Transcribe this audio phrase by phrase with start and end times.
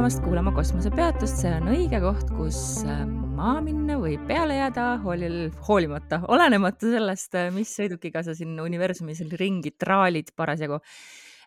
[0.00, 2.56] tulemast kuulama kosmosepeatust, see on õige koht, kus
[2.88, 3.02] äh,
[3.36, 5.34] maha minna või peale jääda, hoolil,
[5.66, 10.78] hoolimata, olenemata sellest, äh, mis sõidukiga sa siin universumis ringi traalid parasjagu.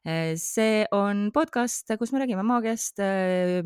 [0.05, 3.01] Äh, see on podcast, kus me räägime maagiast,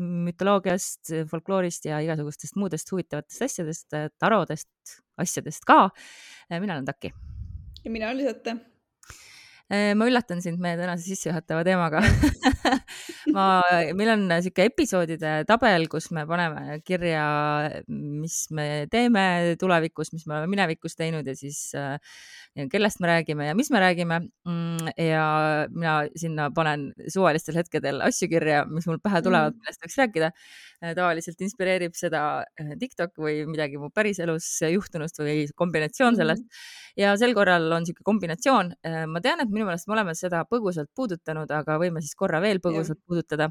[0.00, 4.72] mütoloogiast, folkloorist ja igasugustest muudest huvitavatest asjadest, tarodest,
[5.20, 5.90] asjadest ka.
[6.56, 7.12] mina olen Taki.
[7.84, 8.67] ja mina olen Lisatte Äh,
[9.68, 12.00] ma üllatan sind meie tänase sissejuhatava teemaga
[13.36, 13.60] ma,
[13.98, 17.26] meil on niisugune episoodide tabel, kus me paneme kirja,
[17.88, 19.24] mis me teeme
[19.60, 21.98] tulevikus, mis me oleme minevikus teinud ja siis äh,
[22.72, 24.20] kellest me räägime ja mis me räägime.
[24.48, 29.82] Mm, ja mina sinna panen suvalistel hetkedel asju kirja, mis mul pähe tulevad mm., millest
[29.82, 30.30] tahaks rääkida.
[30.82, 32.44] Äh, tavaliselt inspireerib seda
[32.80, 36.66] TikTok või midagi mu päriselus juhtunust või kombinatsioon sellest mm.
[37.02, 38.72] ja sel korral on niisugune kombinatsioon.
[38.86, 42.40] Äh, ma tean, et minu meelest me oleme seda põgusalt puudutanud, aga võime siis korra
[42.44, 43.04] veel põgusalt ja.
[43.10, 43.50] puudutada.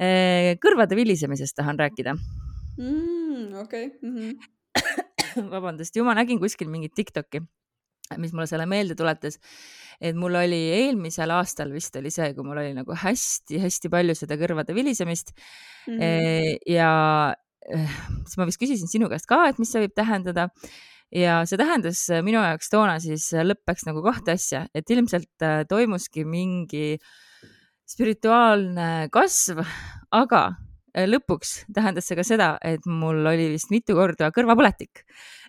[0.00, 3.58] Äh, kõrvade vilisemisest tahan rääkida mm,.
[3.60, 3.98] okei okay.
[4.00, 4.16] mm.
[4.16, 5.50] -hmm.
[5.54, 7.42] vabandust, ju ma nägin kuskil mingit Tiktoki,
[8.18, 9.36] mis mulle selle meelde tuletas,
[10.00, 14.40] et mul oli eelmisel aastal vist oli see, kui mul oli nagu hästi-hästi palju seda
[14.40, 15.34] kõrvade vilisemist
[15.86, 15.98] mm.
[15.98, 16.56] -hmm.
[16.66, 16.90] ja
[18.24, 20.48] siis ma vist küsisin sinu käest ka, et mis see võib tähendada
[21.14, 25.44] ja see tähendas äh, minu jaoks toona siis äh, lõppeks nagu kahte asja, et ilmselt
[25.46, 26.96] äh, toimuski mingi
[27.90, 29.64] spirituaalne kasv,
[30.14, 30.44] aga
[31.10, 35.04] lõpuks tähendas see ka seda, et mul oli vist mitu korda kõrvapõletik.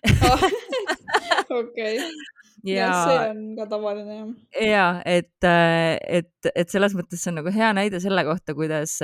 [1.62, 1.98] Okei
[2.66, 4.28] ja see on ka tavaline jah.
[4.62, 8.98] ja et, et, et selles mõttes see on nagu hea näide selle kohta, kuidas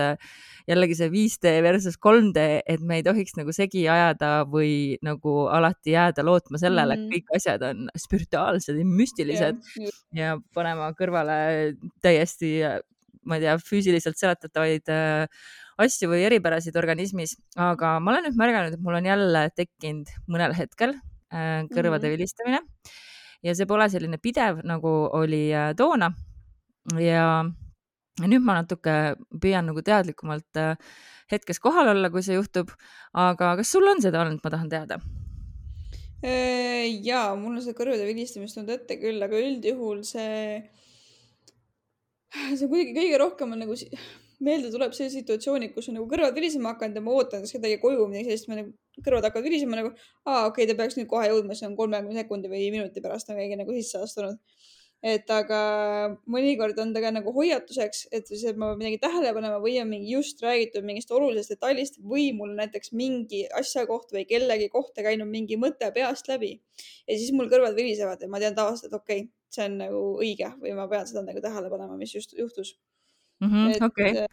[0.68, 5.94] jällegi see 5D versus 3D, et me ei tohiks nagu segi ajada või nagu alati
[5.94, 7.14] jääda lootma sellele mm, -hmm.
[7.14, 11.38] et kõik asjad on spirituaalsed ja müstilised yeah, ja panema kõrvale
[12.04, 12.52] täiesti,
[13.24, 15.26] ma ei tea, füüsiliselt seletatavaid äh,
[15.80, 20.56] asju või eripärasid organismis, aga ma olen nüüd märganud, et mul on jälle tekkinud mõnel
[20.58, 22.16] hetkel äh, kõrvade mm -hmm.
[22.16, 22.64] vilistamine
[23.44, 26.10] ja see pole selline pidev, nagu oli äh, toona
[26.98, 27.44] ja
[28.24, 30.74] nüüd ma natuke püüan nagu teadlikumalt äh,
[31.32, 32.72] hetkes kohal olla, kui see juhtub.
[33.12, 35.00] aga kas sul on seda olnud, ma tahan teada?
[36.24, 40.62] Äh, ja mul on seda kõrvade vilistamist olnud ette küll, aga üldjuhul see,
[42.58, 43.76] see kuidagi kõige rohkem on nagu
[44.44, 48.04] meelde tuleb see situatsioonid, kus on nagu kõrvad vilisema hakanud ja ma ootan kedagi koju
[48.04, 49.92] või midagi sellist, ma nagu kõrvad hakkavad vilisema nagu,
[50.24, 53.32] aa okei okay,, ta peaks nüüd kohe jõudma, see on kolmekümne sekundi või minuti pärast
[53.32, 54.38] on keegi nagu sisse astunud
[55.02, 55.58] et aga
[56.30, 59.76] mõnikord on ta ka nagu hoiatuseks, et siis, et ma pean midagi tähele panema või
[59.82, 64.68] on mingi just räägitud mingist olulisest detailist või mul näiteks mingi asja kohta või kellegi
[64.72, 66.56] kohta käinud mingi mõte peast läbi.
[67.06, 70.02] ja siis mul kõrvad vilisevad ja ma tean tavaliselt, et okei okay,, see on nagu
[70.18, 72.74] õige või ma pean seda nagu tähele panema, mis just juhtus
[73.40, 73.48] mm.
[73.48, 74.26] -hmm, et okay.,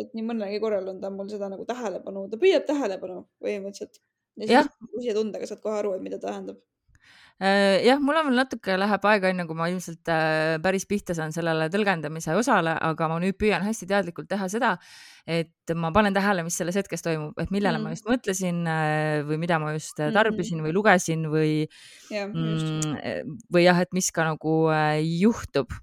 [0.00, 4.02] et nii mõnelgi korral on ta mul seda nagu tähelepanu, ta püüab tähelepanu põhimõtteliselt.
[4.36, 6.81] ja siis sisetundega saad kohe aru, et mida tähendab Äh,
[7.42, 11.32] jah, mul on veel natuke läheb aega, enne kui ma ilmselt äh, päris pihta saan
[11.34, 14.76] sellele tõlgendamise osale, aga ma nüüd püüan hästi teadlikult teha seda,
[15.26, 17.88] et ma panen tähele, mis selles hetkes toimub, et millele mm.
[17.88, 20.68] ma just mõtlesin äh, või mida ma just tarbisin mm.
[20.68, 21.50] või lugesin või
[22.12, 24.54] ja, mm, või jah, et mis ka nagu
[25.02, 25.74] juhtub.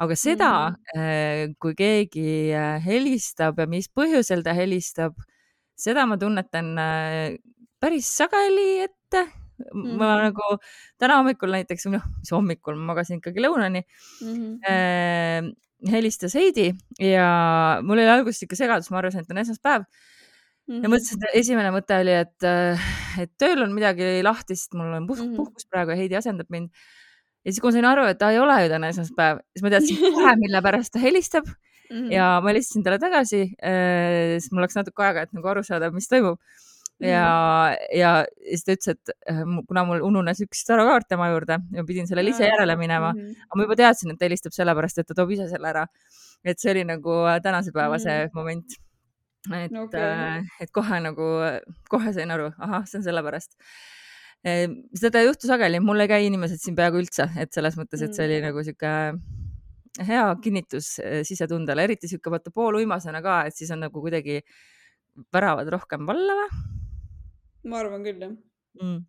[0.00, 0.52] aga seda
[0.94, 2.54] mm., kui keegi
[2.86, 5.18] helistab ja mis põhjusel ta helistab,
[5.74, 6.72] seda ma tunnetan
[7.80, 9.26] päris sageli ette
[9.60, 9.82] mm.
[9.82, 9.96] -hmm.
[10.00, 10.46] ma nagu
[10.98, 14.34] täna hommikul näiteks, noh, mis hommikul, ma magasin ikkagi lõunani mm.
[14.34, 14.54] -hmm.
[14.70, 15.50] Äh,
[15.90, 17.26] helistas Heidi ja
[17.82, 20.74] mul oli alguses ikka segadus, ma arvasin, et on esmaspäev mm.
[20.74, 20.82] -hmm.
[20.82, 22.88] ja mõtlesin, et esimene mõte oli, et, äh,
[23.24, 25.70] et tööl on midagi lahtist, mul on puhkus, mm -hmm.
[25.70, 26.70] praegu ja Heidi asendab mind.
[27.44, 29.70] ja siis, kui ma sain aru, et ta ei ole ju täna esmaspäev, siis ma
[29.70, 31.96] teadsin kohe, mille pärast ta helistab mm.
[31.96, 32.12] -hmm.
[32.12, 35.90] ja ma helistasin talle tagasi äh,, siis mul läks natuke aega, et nagu aru saada,
[35.90, 36.38] mis toimub
[37.00, 37.26] ja,
[37.70, 37.98] mm.
[37.98, 38.10] ja
[38.44, 42.34] siis ta ütles, et äh, kuna mul ununes üks tarokaart tema juurde ja pidin sellele
[42.34, 43.46] ise järele minema mm, -hmm.
[43.46, 45.86] aga ma juba teadsin, et ta helistab sellepärast, et ta toob ise selle ära.
[46.44, 48.34] et see oli nagu äh, tänase päeva see mm -hmm.
[48.34, 48.66] moment.
[49.54, 51.28] et okay., äh, et kohe nagu,
[51.88, 53.56] kohe sain aru, ahah, see on sellepärast
[54.96, 58.14] seda ei juhtu sageli, mul ei käi inimesed siin peaaegu üldse, et selles mõttes, et
[58.14, 58.46] see oli mm.
[58.46, 58.92] nagu sihuke
[60.08, 64.40] hea kinnitus sisetundele, eriti sihuke vaata pooluimasena ka, et siis on nagu kuidagi
[65.32, 66.79] väravad rohkem valla või?
[67.64, 68.34] Ma arvan küll, jah
[68.80, 69.00] mm..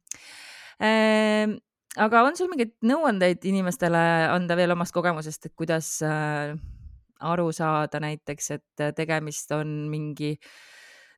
[0.82, 1.56] Ehm,
[2.02, 4.02] aga on sul mingeid nõuandeid inimestele
[4.32, 6.56] anda veel omast kogemusest, et kuidas äh,
[7.22, 10.34] aru saada näiteks, et tegemist on mingi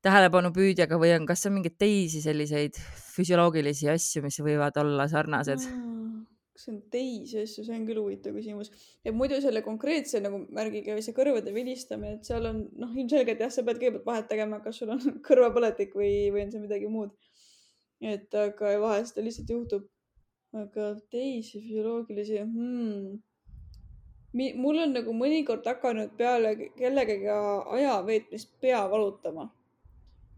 [0.03, 2.75] tähelepanupüüdjaga või on, kas on mingeid teisi selliseid
[3.15, 6.32] füsioloogilisi asju, mis võivad olla sarnased mm.?
[6.53, 8.69] Kas see on teisi asju, see on küll huvitav küsimus.
[9.03, 13.41] et muidu selle konkreetse nagu märgiga või see kõrvade vilistamine, et seal on noh, ilmselgelt
[13.41, 16.91] jah, sa pead kõigepealt vahet tegema, kas sul on kõrvapõletik või, või on see midagi
[16.93, 17.11] muud.
[18.13, 19.89] et aga vahest ta lihtsalt juhtub.
[20.53, 23.21] aga teisi füsioloogilisi hmm
[24.33, 29.49] mul on nagu mõnikord hakanud peale kellegagi aja veetmist pea valutama.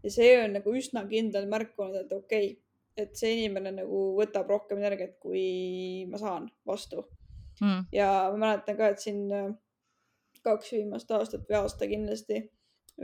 [0.02, 2.65] ja see on nagu üsna kindel märk olnud, et okei okay,,
[2.96, 7.06] et see inimene nagu võtab rohkem energiat, kui ma saan vastu.
[7.56, 7.86] Mm..
[7.92, 9.46] ja ma mäletan ka, et siin äh,
[10.44, 12.42] kaks viimast aastat või aasta kindlasti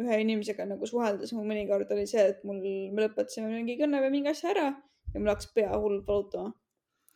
[0.00, 4.12] ühe inimesega nagu suheldes mul mõnikord oli see, et mul, me lõpetasime mingi kõne või
[4.14, 6.52] mingi asja ära ja mul hakkas pea hullult valutama.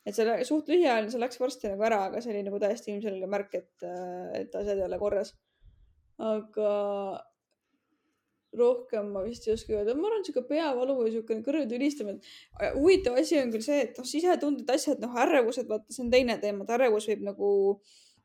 [0.06, 3.26] Et see suht lühiajaline, see läks varsti nagu ära, aga see oli nagu täiesti ilmselge
[3.30, 3.86] märk, et,
[4.38, 5.32] et asjad ei ole korras.
[6.22, 6.68] aga
[8.58, 12.18] rohkem ma vist ei oska öelda, ma arvan, sihuke peavalu või siukene kõrvade ülistamine.
[12.74, 16.38] huvitav asi on küll see, et noh, sisetunded, asjad, noh, ärevused, vaata, see on teine
[16.42, 17.48] teema, et ärevus võib nagu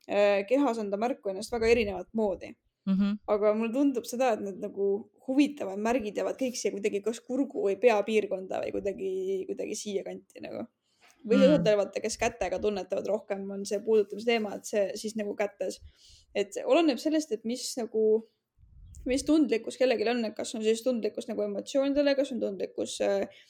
[0.07, 2.51] äh, kehas anda märku ennast väga erinevat moodi
[2.85, 2.93] mm.
[2.93, 3.17] -hmm.
[3.27, 4.91] aga mulle tundub seda, et need nagu
[5.27, 9.11] huvitavad märgid jäävad kõik siia kuidagi kas kurgu või peapiirkonda või kuidagi,
[9.49, 10.65] kuidagi siiakanti nagu
[11.21, 11.43] või mm.
[11.47, 15.81] osadel vaata, kes kätega tunnetavad rohkem, on see puudutamise teema, et see siis nagu kätes.
[16.35, 18.05] et oleneb sellest, et mis nagu,
[19.09, 23.45] mis tundlikkus kellelgi on, et kas on siis tundlikkus nagu emotsioonidele, kas on tundlikkus äh,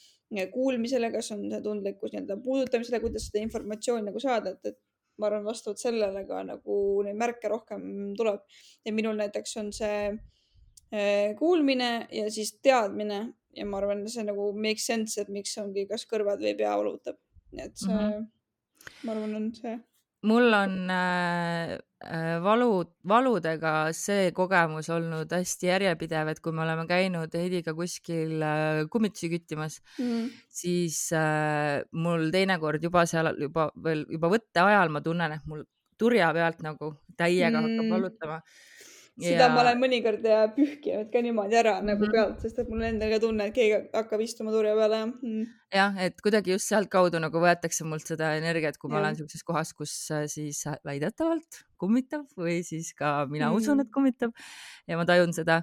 [0.52, 4.78] kuulmisele, kas on tundlikkus nii-öelda puudutamisele, kuidas seda informatsiooni nagu saada, et, et
[5.20, 7.82] ma arvan, vastavalt sellele ka nagu neid märke rohkem
[8.16, 8.40] tuleb.
[8.84, 13.26] ja minul näiteks on see äh, kuulmine ja siis teadmine
[13.56, 17.20] ja ma arvan, see nagu makes sense, et miks ongi, kas kõrvad või pea valutab
[17.52, 18.28] nii et see mm, -hmm.
[19.06, 19.78] ma arvan, on see.
[20.28, 21.72] Mul on äh,
[22.04, 28.42] äh, valu, valudega see kogemus olnud hästi järjepidev, et kui me oleme käinud Heidiga kuskil
[28.46, 30.28] äh, kummitusi küttimas mm,
[30.62, 35.66] siis äh, mul teinekord juba seal juba veel juba võtte ajal ma tunnen, et mul
[35.98, 37.66] turja pealt nagu täiega mm.
[37.66, 38.40] hakkab valutama
[39.24, 39.50] seda ja...
[39.54, 43.18] ma olen mõnikord pühkinud ka niimoodi ära nagu mm pealt, sest et mul endal ka
[43.22, 45.50] tunne, et keegi hakkab istuma turja peale ja mm..
[45.72, 48.94] jah, et kuidagi just sealtkaudu nagu võetakse mult seda energiat, kui ja.
[48.94, 53.82] ma olen siukses kohas, kus äh, siis väidetavalt kummitab või siis ka mina mm usun,
[53.82, 54.30] et kummitab
[54.88, 55.58] ja ma tajun seda.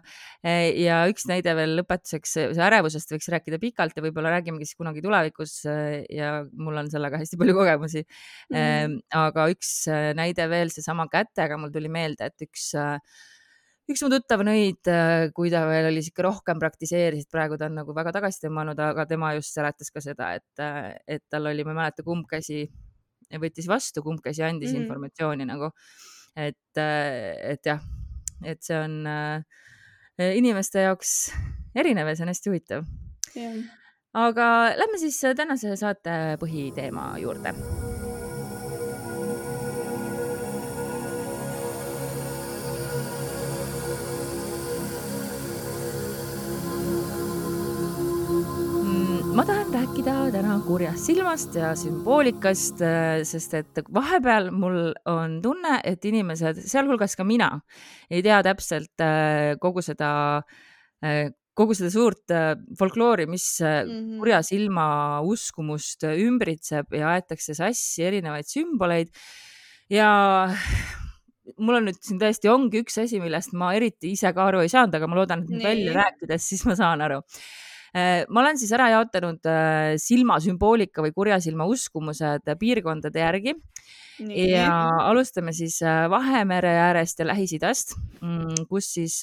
[0.45, 0.51] E,
[0.83, 5.55] ja üks näide veel lõpetuseks, ärevusest võiks rääkida pikalt ja võib-olla räägimegi siis kunagi tulevikus
[5.65, 8.03] ja mul on sellega hästi palju kogemusi
[8.51, 8.99] mm.
[9.23, 12.97] aga üks äh, näide veel, seesama kätega, mul tuli meelde, et üks äh,
[13.89, 17.79] üks mu tuttav nõid, äh, kui ta veel oli sihuke rohkem praktiseeris, praegu ta on
[17.81, 21.65] nagu väga tagasi tõmmanud, aga tema just seletas ka seda, et, äh, et tal oli,
[21.65, 22.67] ma ei mäleta, kumb käsi
[23.37, 24.81] võttis vastu, kumb käsi andis mm -hmm.
[24.81, 25.71] informatsiooni nagu.
[26.35, 27.81] et, äh, et jah,
[28.45, 29.43] et see on äh,
[30.35, 31.31] inimeste jaoks
[31.75, 32.85] erinev ja see on hästi huvitav
[33.35, 33.59] yeah..
[34.13, 37.55] aga lähme siis tänase saate põhiteema juurde
[49.39, 55.77] ma tahan rääkida täna kurjast silmast ja sümboolikast, äh, sest et vahepeal mul on tunne,
[55.87, 57.47] et inimesed, sealhulgas ka mina,
[58.11, 60.09] ei tea täpselt äh, kogu seda,
[60.99, 62.35] äh, kogu seda suurt
[62.81, 64.17] folkloori, mis mm -hmm.
[64.19, 64.89] kurja silma
[65.23, 69.15] uskumust ümbritseb ja aetakse sassi erinevaid sümboleid.
[69.89, 70.51] ja
[71.57, 74.69] mul on nüüd siin tõesti ongi üks asi, millest ma eriti ise ka aru ei
[74.69, 77.23] saanud, aga ma loodan, et nüüd välja rääkides, siis ma saan aru
[77.93, 83.55] ma olen siis ära jaotanud äh, silmasümboolika või kurja silma uskumused piirkondade järgi.
[84.19, 84.73] Ja
[85.07, 89.21] alustame siis äh, Vahemere äärest ja Lähis-Idast, mm, kus siis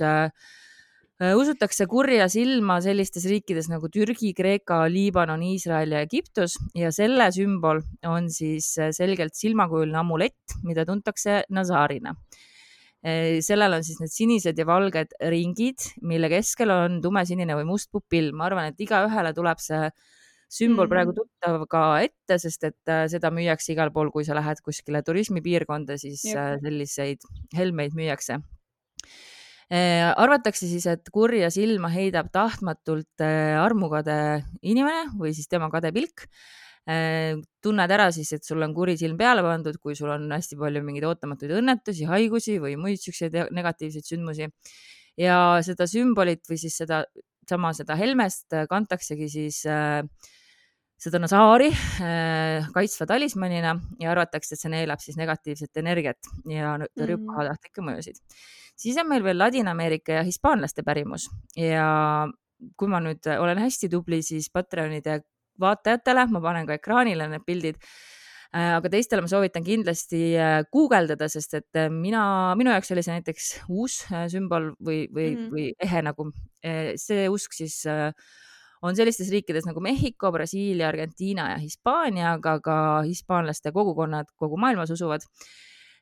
[1.16, 6.58] usutakse kurja silma sellistes riikides nagu Türgi, Kreeka, Liibanon, Iisrael ja Egiptus.
[6.76, 12.12] Ja selle sümbol on siis selgelt silmakujuline amulett, mida tuntakse nazarina.
[12.12, 12.55] Eh,
[13.46, 18.32] sellel on siis need sinised ja valged ringid, mille keskel on tumesinine või must pupill.
[18.34, 19.84] ma arvan, et igaühele tuleb see
[20.52, 20.92] sümbol mm.
[20.92, 25.02] praegu tuttav ka ette, sest et äh, seda müüakse igal pool, kui sa lähed kuskile
[25.06, 26.38] turismipiirkonda, siis Jep.
[26.38, 34.18] Äh, selliseid helmeid müüakse äh, arvatakse siis, et kurja silma heidab tahtmatult armukade
[34.62, 39.16] inimene või siis tema kade pilk Äh, tunned ära siis, et sul on kuri silm
[39.18, 44.06] peale pandud, kui sul on hästi palju mingeid ootamatuid õnnetusi, haigusi või muid siukseid negatiivseid
[44.06, 44.46] sündmusi.
[45.18, 47.02] ja seda sümbolit või siis seda,
[47.48, 50.04] sama seda helmest kantaksegi siis äh,
[51.00, 57.20] seda nasaari äh, kaitsva talismanina ja arvatakse, et see neelab siis negatiivset energiat ja tõrjub
[57.20, 57.32] mm.
[57.32, 58.22] pahatahtlikke mõjusid.
[58.76, 61.28] siis on meil veel Ladina-Ameerika ja hispaanlaste pärimus
[61.58, 62.26] ja
[62.76, 65.20] kui ma nüüd olen hästi tubli, siis Patreonide
[65.62, 67.80] vaatajatele, ma panen ka ekraanile need pildid
[68.56, 70.20] aga teistele ma soovitan kindlasti
[70.72, 73.98] guugeldada, sest et mina, minu jaoks oli see näiteks uus
[74.32, 75.50] sümbol või, või mm, -hmm.
[75.52, 76.30] või ehe nagu.
[76.96, 77.82] see usk siis
[78.82, 84.90] on sellistes riikides nagu Mehhiko, Brasiilia, Argentiina ja Hispaania, aga ka hispaanlaste kogukonnad kogu maailmas
[84.94, 85.24] usuvad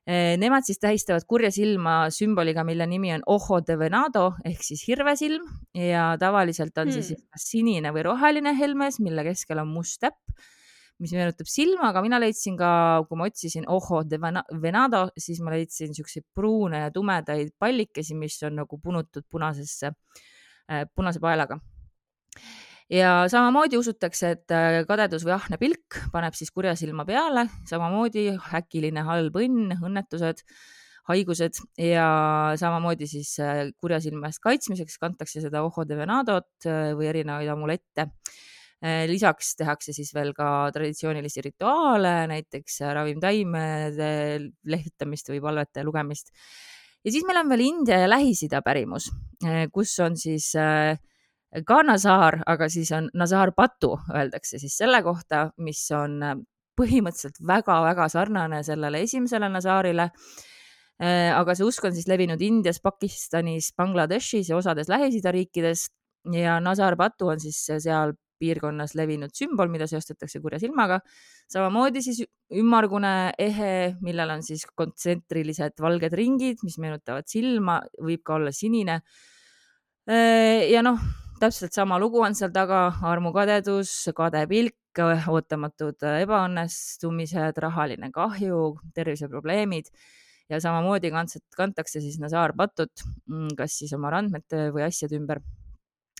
[0.07, 5.47] nemad siis tähistavad kurja silma sümboliga, mille nimi on Ojo de Venado ehk siis hirvesilm.
[5.75, 6.97] Ja tavaliselt on hmm.
[6.99, 10.21] see siis kas sinine või roheline helmes, mille keskel on must täpp,
[11.01, 12.71] mis meenutab silma, aga mina leidsin ka,
[13.09, 14.21] kui ma otsisin Ojo de
[14.63, 19.95] Venado, siis ma leidsin siukseid pruune ja tumedaid pallikesi, mis on nagu punutud punasesse,
[20.69, 21.59] eh, punase paelaga
[22.93, 28.31] ja samamoodi usutakse, et äh, kadedus või ahne pilk paneb siis kurja silma peale, samamoodi
[28.59, 30.45] äkiline halb õnn, õnnetused,
[31.09, 32.09] haigused ja
[32.61, 37.53] samamoodi siis äh, kurja silma eest kaitsmiseks kantakse seda ojo de venadot äh, või erinevaid
[37.55, 38.11] amulette
[38.85, 44.09] lisaks tehakse siis veel ka traditsioonilisi rituaale, näiteks ravimtaimede
[44.69, 46.29] lehvitamist või palvete lugemist.
[47.01, 49.07] ja siis meil on veel India ja Lähis-Ida pärimus,
[49.73, 50.99] kus on siis äh,
[51.63, 56.19] ka Nazar, aga siis on Nazar Patu, öeldakse siis selle kohta, mis on
[56.75, 60.09] põhimõtteliselt väga-väga sarnane sellele esimesele Nazarile.
[61.03, 65.89] Äh, aga see usk on siis levinud Indias, Pakistanis, Bangladeshis ja osades Lähis-Ida riikides
[66.35, 71.01] ja Nazar Patu on siis seal piirkonnas levinud sümbol, mida seostatakse kurja silmaga.
[71.51, 72.23] samamoodi siis
[72.55, 79.01] ümmargune ehe, millel on siis kontsentrilised valged ringid, mis meenutavad silma, võib ka olla sinine.
[80.11, 80.99] Äh, ja noh
[81.41, 84.77] täpselt sama lugu on seal taga, armukadedus, kade pilk,
[85.31, 88.61] ootamatud ebaõnnestumised, rahaline kahju,
[88.95, 89.91] terviseprobleemid
[90.53, 91.11] ja samamoodi
[91.57, 92.93] kantakse siis Nazar patut,
[93.31, 95.43] mm, kas siis oma randmete või asjade ümber.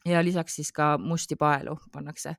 [0.05, 2.35] ja lisaks siis ka musti paelu pannakse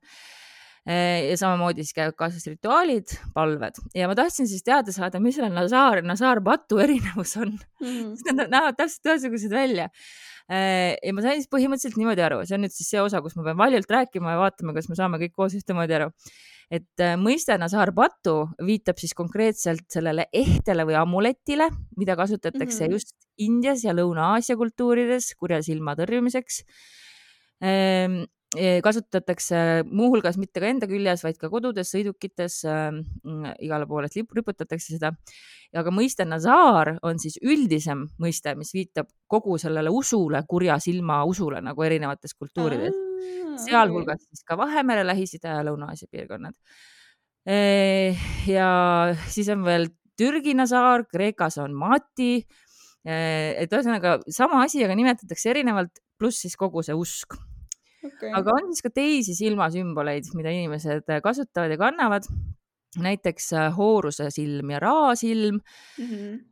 [0.86, 5.50] ja samamoodi siis käivad kaasas rituaalid, palved ja ma tahtsin siis teada saada, mis selle
[5.50, 7.50] Nazar ja Nazar patu erinevus on
[7.80, 7.86] mm.
[7.86, 8.34] -hmm.
[8.38, 9.90] Nad näevad täpselt ühesugused välja
[10.46, 13.34] Äh, ja ma sain siis põhimõtteliselt niimoodi aru, see on nüüd siis see osa, kus
[13.34, 16.12] ma pean valjult rääkima ja vaatama, kas me saame kõik koos ühtemoodi aru.
[16.70, 21.66] et äh, mõiste Nazar Batu viitab siis konkreetselt sellele ehtele või amuletile,
[21.98, 22.94] mida kasutatakse mm -hmm.
[22.94, 26.62] just Indias ja Lõuna-Aasia kultuurides kurja silma tõrjumiseks
[27.62, 28.22] ehm,
[28.84, 32.98] kasutatakse muuhulgas mitte ka enda küljes, vaid ka kodudes, sõidukites äh,,
[33.64, 34.10] igale poole.
[34.10, 35.12] Riputatakse seda.
[35.74, 41.22] ja ka mõiste Nazar on siis üldisem mõiste, mis viitab kogu sellele usule, kurja silma
[41.28, 42.94] usule nagu erinevates kultuurides,
[43.66, 46.54] sealhulgas siis ka Vahemere, Lähis-Ida ja Lõuna-Aasia piirkonnad.
[48.46, 48.70] Ja
[49.30, 52.40] siis on veel Türgi Nazar, Kreekas on Mati.
[53.06, 57.36] Et ühesõnaga sama asi, aga nimetatakse erinevalt, pluss siis kogu see usk
[58.06, 58.32] okay..
[58.36, 62.28] aga on siis ka teisi silmasümboleid, mida inimesed kasutavad ja kannavad.
[62.96, 66.04] näiteks äh, hooruse silm ja raasilm mm.
[66.04, 66.44] -hmm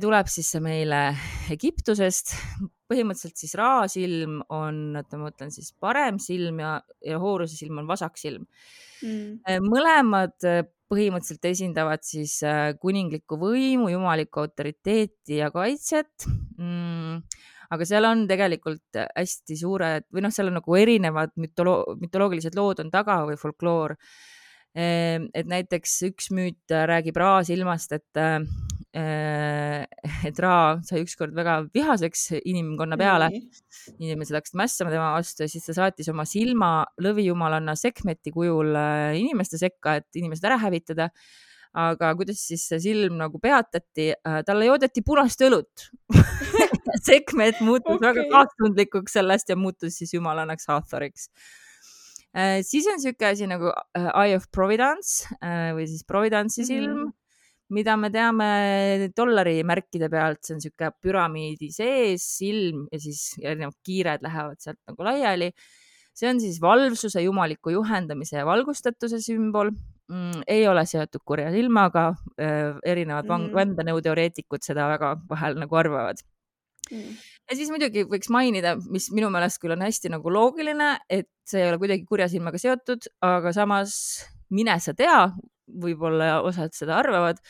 [0.00, 1.00] tuleb siis see meile
[1.52, 2.30] Egiptusest,
[2.88, 6.70] põhimõtteliselt siis raasilm on, oota ma mõtlen siis parem silm ja,
[7.04, 8.46] ja hooruse silm on vasak silm.
[9.04, 9.60] Mm..
[9.60, 10.40] mõlemad
[10.88, 12.38] põhimõtteliselt esindavad siis
[12.80, 16.30] kuninglikku võimu, jumalikku autoriteeti ja kaitset.
[16.56, 17.20] Mm
[17.72, 22.82] aga seal on tegelikult hästi suured või noh, seal on nagu erinevad mütolo-, mütoloogilised lood
[22.84, 23.96] on taga või folkloor.
[24.76, 29.86] Ehm, et näiteks üks müüt räägib Ra silmast, et, äh,
[30.28, 33.40] et Ra sai ükskord väga vihaseks inimkonna peale mm.
[33.40, 33.96] -hmm.
[34.04, 39.16] inimesed hakkasid mässama tema vastu ja siis ta saatis oma silma lõvijumalanna Sekmeti kujul äh,
[39.16, 41.10] inimeste sekka, et inimesed ära hävitada
[41.76, 45.88] aga kuidas siis see silm nagu peatati, äh, talle joodeti punast õlut
[47.08, 48.08] Sekhmet muutus okay.
[48.08, 51.28] väga kaastundlikuks sellest ja muutus siis jumalannaks Hathoriks
[52.36, 52.60] äh,.
[52.66, 56.68] siis on niisugune asi nagu äh, Eye of Providence äh, või siis Providence'i mhm.
[56.68, 57.16] silm mm, -hmm.
[57.78, 58.50] mida me teame
[59.16, 65.10] dollarimärkide pealt, see on niisugune püramiidi sees silm ja siis erinevad kiired lähevad sealt nagu
[65.10, 65.52] laiali
[66.16, 69.70] see on siis valvsuse, jumaliku juhendamise ja valgustatuse sümbol
[70.08, 70.46] mm,.
[70.48, 72.08] ei ole seotud kurja silmaga
[72.40, 73.52] äh,, erinevad mm.
[73.56, 76.22] vandenõuteoreetikud seda väga vahel nagu arvavad
[76.90, 77.12] mm.
[77.50, 81.62] ja siis muidugi võiks mainida, mis minu meelest küll on hästi nagu loogiline, et see
[81.62, 83.96] ei ole kuidagi kurja silmaga seotud, aga samas
[84.54, 85.20] mine sa tea,
[85.66, 87.40] võib-olla osad seda arvavad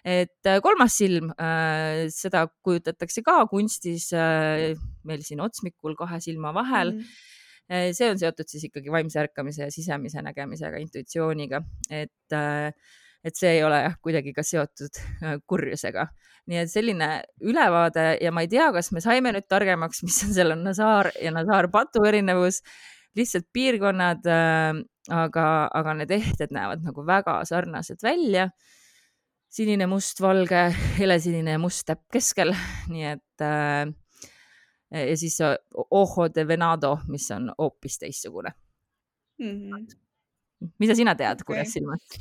[0.00, 4.72] et äh, kolmas silm äh,, seda kujutatakse ka kunstis äh,
[5.04, 7.18] meil siin otsmikul kahe silma vahel mm.
[7.70, 12.72] Äh, see on seotud siis ikkagi vaimse ärkamise ja sisemise nägemisega, intuitsiooniga, et, äh,
[13.24, 16.06] et see ei ole jah, kuidagi ka seotud äh, kurjusega.
[16.50, 17.08] nii et selline
[17.46, 21.32] ülevaade ja ma ei tea, kas me saime nüüd targemaks, mis on selle Nazar ja
[21.34, 22.62] Nazar Patu erinevus
[23.18, 28.50] lihtsalt piirkonnad äh,, aga, aga need ehted näevad nagu väga sarnased välja.
[29.50, 32.54] sinine, must, valge, helesinine ja must täpp keskel,
[32.92, 33.90] nii et äh,
[34.90, 35.38] ja siis
[35.90, 38.52] Ojo de Venado, mis on hoopis teistsugune
[39.40, 39.46] mm.
[39.46, 39.96] -hmm.
[40.78, 41.46] mida sina tead okay.
[41.46, 42.18] kurjast silmast?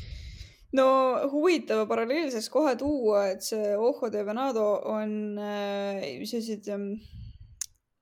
[0.78, 0.88] No
[1.32, 6.92] huvitav paralleelselt kohe tuua, et see Ojo de Venado on äh, sellised ähm,.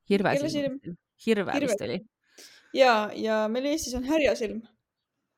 [0.10, 0.80] hirvesilm,
[1.26, 1.60] hirve Hirve.
[1.66, 2.00] vist oli.
[2.76, 4.64] ja, ja meil Eestis on härjasilm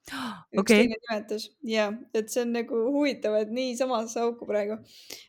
[0.56, 0.86] üks okay.
[0.86, 4.80] teine nimetus ja, et see on nagu huvitav, et nii samasse auku praegu.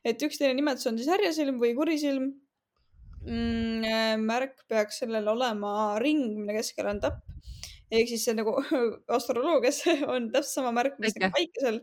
[0.04, 2.30] et üks teine nimetus on siis härjasilm või kurisilm
[3.26, 3.58] mm,.
[3.90, 7.24] Äh, märk peaks sellel olema ring, mille keskel on tapp
[7.90, 8.54] ehk siis see nagu
[9.16, 9.80] astroloogias
[10.14, 11.80] on täpselt sama märk, mis nagu päikesel.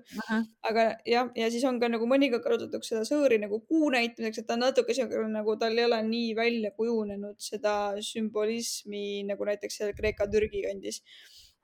[0.69, 4.49] aga jah, ja siis on ka nagu mõnikord kasutatakse seda sõõri nagu kuu näitamiseks, et
[4.49, 9.81] ta on natuke siuke nagu tal ei ole nii välja kujunenud seda sümbolismi nagu näiteks
[9.81, 11.01] seal Kreeka-Türgi kandis.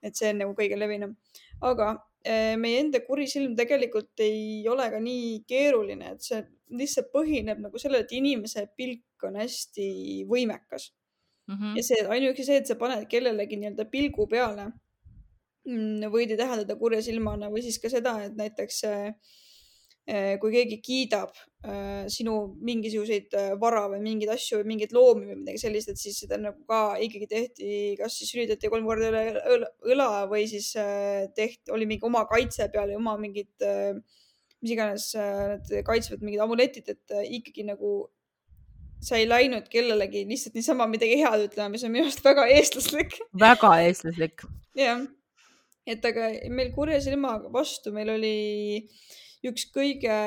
[0.04, 1.14] et see on nagu kõige levinum,
[1.64, 1.94] aga
[2.28, 6.42] eh, meie enda kuri silm tegelikult ei ole ka nii keeruline, et see
[6.76, 9.88] lihtsalt põhineb nagu sellel, et inimese pilk on hästi
[10.28, 10.90] võimekas
[11.46, 11.54] mm.
[11.54, 11.76] -hmm.
[11.76, 14.68] ja see ainuüksi see, et sa paned kellelegi nii-öelda pilgu peale,
[15.68, 19.34] mm, võid ju täheldada kurja silmana või siis ka seda, et näiteks äh,
[20.40, 21.30] kui keegi kiidab
[21.64, 26.18] äh, sinu mingisuguseid vara või mingeid asju või mingeid loomi või midagi sellist, et siis
[26.24, 27.70] seda nagu ka ikkagi tehti,
[28.00, 30.74] kas siis sülitati kolm korda üle õla või siis
[31.36, 33.48] tehti, oli mingi oma kaitse peal ja oma mingid,
[34.60, 37.96] mis iganes need kaitsvad mingid amuletid, et ikkagi nagu
[39.04, 43.18] sa ei läinud kellelegi lihtsalt niisama midagi head ütlema, mis on minu arust väga eestlaslik.
[43.40, 44.44] väga eestlaslik.
[44.78, 45.04] jah,
[45.86, 48.36] et aga meil kurja silma vastu meil oli
[49.44, 50.18] üks kõige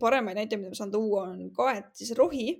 [0.00, 2.56] paremaid näiteid, mida ma saan tuua, on kaetis rohi,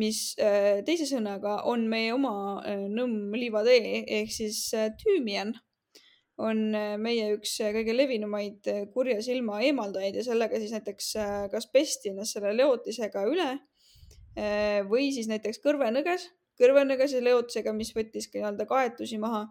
[0.00, 5.52] mis äh, teise sõnaga on meie oma äh, nõmm liivatee ehk siis äh, tüümian
[6.40, 6.70] on
[7.02, 8.64] meie üks kõige levinumaid
[8.94, 11.10] kurja silma eemaldajaid ja sellega siis näiteks
[11.52, 13.48] kas pesti ennast selle leotisega üle
[14.36, 16.28] või siis näiteks kõrvenõges,
[16.60, 19.46] kõrvenõgese leotusega, mis võttis ka nii-öelda kaetusi maha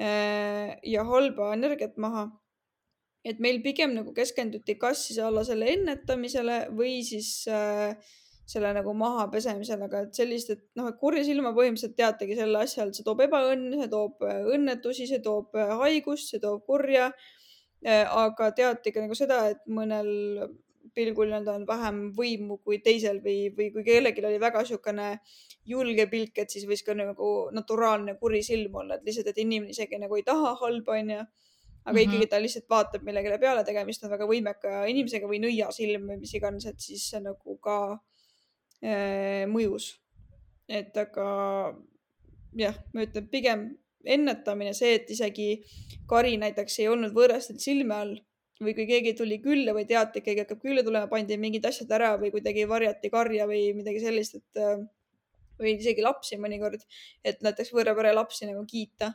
[0.00, 2.30] äh, ja halba energiat maha.
[3.24, 7.94] et meil pigem nagu keskenduti kas siis alla selle ennetamisele või siis äh,
[8.46, 12.64] selle nagu maha pesemisele, aga et sellist, et noh, et kurja silma põhimõtteliselt teategi selle
[12.64, 17.12] asja, et see toob ebaõnne, see toob õnnetusi, see toob haigust, see toob kurja.
[17.82, 20.10] aga teati ka nagu seda, et mõnel
[20.94, 25.08] pilgul nii-öelda on vähem võimu kui teisel või, või kui kellelgi oli väga niisugune
[25.68, 29.74] julge pilk, et siis võis ka nagu naturaalne kuri silm olla, et lihtsalt, et inimene
[29.74, 31.20] isegi nagu ei taha halba, onju.
[31.84, 32.02] aga mm -hmm.
[32.08, 36.34] ikkagi ta lihtsalt vaatab millegile peale, tegemist on väga võimeka inimesega või nõiasilm või mis
[36.34, 37.78] iganes, et siis see nagu ka
[38.84, 39.98] äh, mõjus.
[40.68, 41.74] et aga
[42.56, 45.64] jah, ma ütlen pigem ennetamine, see, et isegi
[46.06, 48.16] kari näiteks ei olnud võõrastel silme all
[48.62, 51.90] või kui keegi tuli külla või teati, et keegi hakkab külla tulema, pandi mingid asjad
[51.98, 54.84] ära või kuidagi varjati karja või midagi sellist, et äh,
[55.62, 56.82] või isegi lapsi mõnikord,
[57.24, 59.14] et näiteks võõra pere lapsi nagu kiita.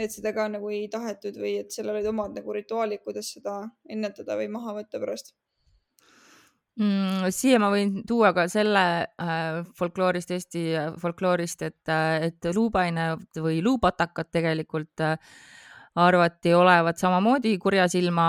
[0.00, 3.60] et seda ka nagu ei tahetud või et seal olid omad nagu rituaalid, kuidas seda
[3.88, 5.34] ennetada või maha võtta pärast
[6.80, 7.28] mm,.
[7.34, 10.64] siia ma võin tuua ka selle äh, folkloorist, Eesti
[11.02, 15.18] folkloorist, et, äh, et luupaine või luupatakad tegelikult äh,
[16.06, 18.26] arvati olevat samamoodi kurja silma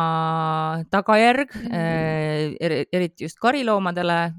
[0.94, 2.86] tagajärg mm, -hmm.
[2.92, 4.34] eriti just kariloomadele.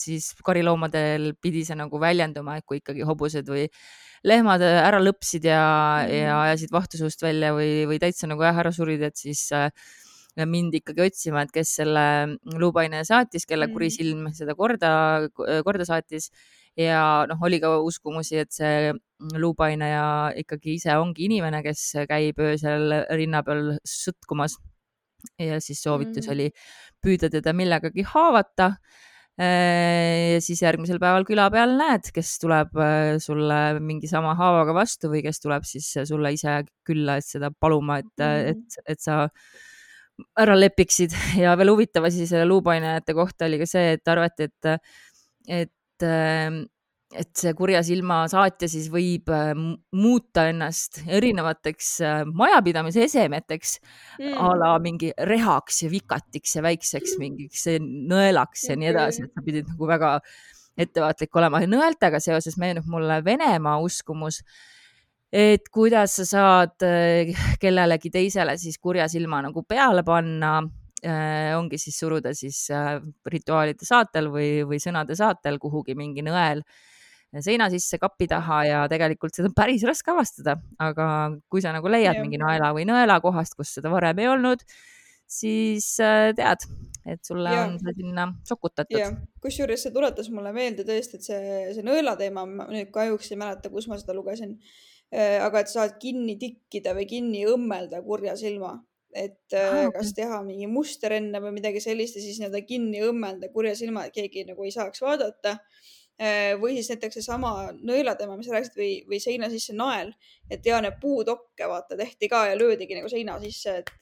[0.00, 3.66] siis kariloomadel pidi see nagu väljenduma, et kui ikkagi hobused või
[4.24, 5.64] lehmad ära lõpsid ja
[6.00, 6.22] mm, -hmm.
[6.22, 9.68] ja ajasid vahtu suust välja või, või täitsa nagu jah, ära surid, et siis äh,
[10.36, 13.96] mind ikkagi otsima, et kes selle luupaine saatis, kelle kuri mm.
[13.96, 14.92] silm seda korda,
[15.64, 16.30] korda saatis
[16.80, 18.92] ja noh, oli ka uskumusi, et see
[19.40, 24.56] luupainaja ikkagi ise ongi inimene, kes käib öösel rinna peal sõtkumas.
[25.36, 26.32] ja siis soovitus mm.
[26.32, 26.46] oli
[27.04, 28.72] püüda teda millegagi haavata.
[29.40, 35.08] ja siis järgmisel päeval küla peal näed, kes tuleb äh, sulle mingi sama haavaga vastu
[35.08, 39.26] või kes tuleb siis sulle ise külla, et seda paluma, et mm., et, et sa
[40.36, 41.14] ära lepiksid
[41.44, 44.90] ja veel huvitav asi selle luupainajate kohta oli ka see, et arvati, et,
[45.48, 46.62] et et, ähm,
[47.10, 49.50] et see kurja silma saatja siis võib äh,
[49.98, 53.76] muuta ennast erinevateks äh, majapidamise esemeteks
[54.20, 54.36] mm.
[54.38, 59.44] a la mingi rehaks ja vikatiks ja väikseks mingiks nõelaks ja nii edasi, et sa
[59.44, 60.16] pidid nagu väga
[60.80, 61.64] ettevaatlik olema.
[61.66, 64.40] nõeltega seoses meenub mulle Venemaa uskumus,
[65.32, 70.60] et kuidas sa saad äh, kellelegi teisele siis kurja silma nagu peale panna
[71.56, 76.64] ongi siis suruda siis äh, rituaalide saatel või, või sõnade saatel kuhugi mingi nõel
[77.38, 81.06] seina sisse kapi taha ja tegelikult seda on päris raske avastada, aga
[81.48, 82.24] kui sa nagu leiad yeah.
[82.24, 84.64] mingi naela või nõela kohast, kus seda varem ei olnud,
[85.30, 86.66] siis äh, tead,
[87.06, 87.64] et sulle ja.
[87.68, 89.22] on see sinna sokutatud.
[89.42, 93.38] kusjuures see tuletas mulle meelde tõesti, et see, see nõela teema, ma nüüd kahjuks ei
[93.40, 94.58] mäleta, kus ma seda lugesin.
[95.10, 98.76] Äh, aga et saad kinni tikkida või kinni õmmelda kurja silma,
[99.16, 103.50] et ah, kas teha mingi muster enne või midagi sellist ja siis nii-öelda kinni õmmelda
[103.54, 105.56] kurja silma, et keegi nagu ei saaks vaadata.
[106.20, 110.10] Äh, või siis näiteks seesama nõelateema, mis sa rääkisid või, või seina sisse nael,
[110.52, 113.94] et ja need puutokke vaata tehti ka ja löödigi nagu seina sisse, et,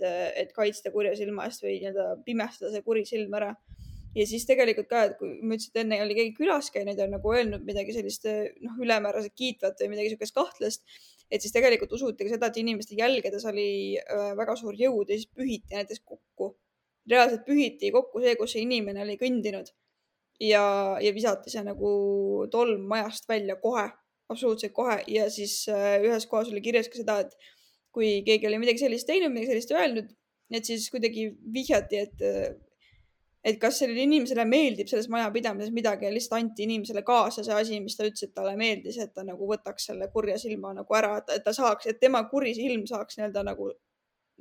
[0.42, 3.52] et kaitsta kurja silma eest või nii-öelda pimestada see kuri silm ära.
[4.18, 7.06] ja siis tegelikult ka, et kui ma ütlesin, et enne oli keegi külas käinud ja
[7.06, 10.82] nagu öelnud midagi sellist noh, ülemääraselt kiitvat või midagi siukest kahtlast,
[11.30, 13.98] et siis tegelikult usuti ka seda, et inimeste jälgedes oli
[14.38, 16.56] väga suur jõud ja siis pühiti näiteks kokku.
[17.08, 19.70] reaalselt pühiti kokku see, kus see inimene oli kõndinud
[20.44, 20.64] ja,
[21.00, 21.90] ja visati see nagu
[22.52, 23.86] tolm majast välja kohe,
[24.28, 25.62] absoluutselt kohe ja siis
[26.04, 27.32] ühes kohas oli kirjas ka seda, et
[27.94, 30.10] kui keegi oli midagi sellist teinud, midagi sellist öelnud,
[30.54, 32.26] et siis kuidagi vihjati, et,
[33.44, 37.80] et kas sellele inimesele meeldib selles majapidamises midagi ja lihtsalt anti inimesele kaasa see asi,
[37.84, 41.18] mis ta ütles, et talle meeldis, et ta nagu võtaks selle kurja silma nagu ära,
[41.34, 43.70] et ta saaks, et tema kuri silm saaks nii-öelda nagu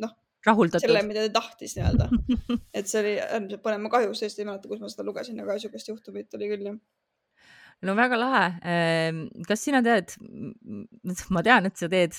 [0.04, 0.16] noh,
[0.82, 2.10] selle, mida ta tahtis nii-öelda.
[2.78, 5.58] et see oli äärmiselt põnev, ma kahjuks tõesti ei mäleta, kus ma seda lugesin, aga
[5.58, 6.80] niisugust juhtumit oli küll jah
[7.86, 8.46] no väga lahe.
[8.66, 10.16] Ehm, kas sina tead,
[11.34, 12.16] ma tean, et sa teed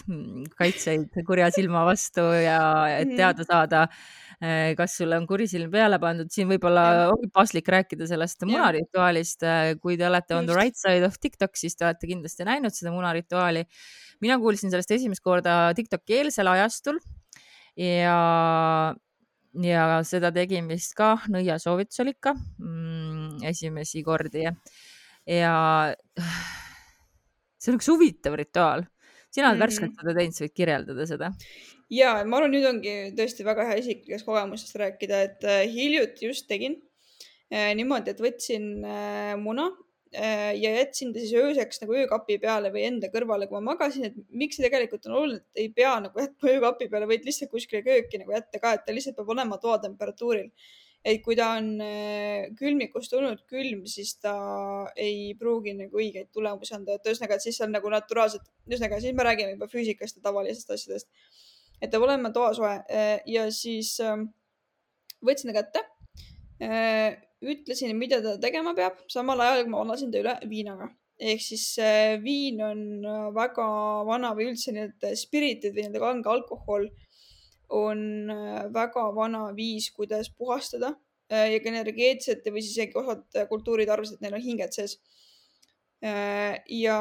[0.58, 2.60] kaitseid kurja silma vastu ja
[2.92, 3.16] et mhm.
[3.18, 8.06] teada saada, eh, kas sulle on kuri silm peale pandud, siin võib-olla ongi paslik rääkida
[8.06, 9.42] sellest munarituaalist.
[9.42, 12.74] Eh, kui te olete on the right side of TikTok, siis te olete kindlasti näinud
[12.74, 13.64] seda munarituaali.
[14.20, 16.96] mina kuulsin sellest esimest korda TikToki eelsel ajastul
[17.78, 18.94] ja,
[19.62, 24.52] ja seda tegin vist ka nõia soovitusel ikka mm, esimesi kordi ja,
[25.26, 25.54] ja
[27.58, 28.86] see on üks huvitav rituaal.
[29.30, 29.66] sina oled mm -hmm.
[29.66, 31.32] värskelt seda teinud, sa võid kirjeldada seda
[31.92, 36.48] ja ma arvan, nüüd ongi tõesti väga hea isiklikest kogemustest rääkida, et äh, hiljuti just
[36.50, 36.78] tegin
[37.52, 39.70] äh, niimoodi, et võtsin äh, muna
[40.08, 44.14] ja jätsin ta siis ööseks nagu öökapi peale või enda kõrvale, kui ma magasin, et
[44.32, 47.82] miks see tegelikult on oluline, et ei pea nagu jätma öökapi peale, võid lihtsalt kuskile
[47.84, 50.48] kööki nagu jätta ka, et ta lihtsalt peab olema toatemperatuuril.
[51.04, 51.68] et kui ta on
[52.56, 54.32] külmikust tulnud külm, siis ta
[54.96, 59.12] ei pruugi nagu õigeid tulemusi anda, et ühesõnaga, et siis on nagu naturaalselt, ühesõnaga siis
[59.12, 61.12] me räägime juba füüsikast ja tavalistest asjadest.
[61.80, 64.28] Et peab olema toasoe äh, ja siis ähm,
[65.24, 65.86] võtsin ta kätte
[67.44, 70.90] ütlesin, mida ta tegema peab, samal ajal ma valasin ta üle viinaga.
[71.18, 71.64] ehk siis
[72.22, 73.64] viin on äh, väga
[74.06, 76.86] vana või üldse need spiritid või nende kange alkohol
[77.74, 80.92] on äh, väga vana viis, kuidas puhastada
[81.32, 84.98] äh, ja ka energeetselt või siis isegi osad kultuurid arvasid, et neil on hinged sees.
[86.70, 86.98] ja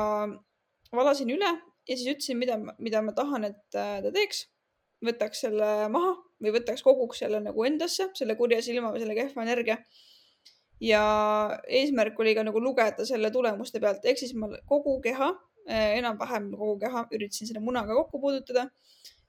[0.92, 1.50] valasin üle
[1.88, 4.48] ja siis ütlesin, mida, mida ma tahan, et ta teeks.
[5.06, 9.44] Võtaks selle maha või võtaks koguks selle nagu endasse, selle kurja silma või selle kehva
[9.46, 9.78] energia
[10.82, 11.04] ja
[11.68, 15.32] eesmärk oli ka nagu lugeda selle tulemuste pealt, ehk siis ma kogu keha,
[15.68, 18.70] eh, enam-vähem kogu keha üritasin selle munaga kokku puudutada.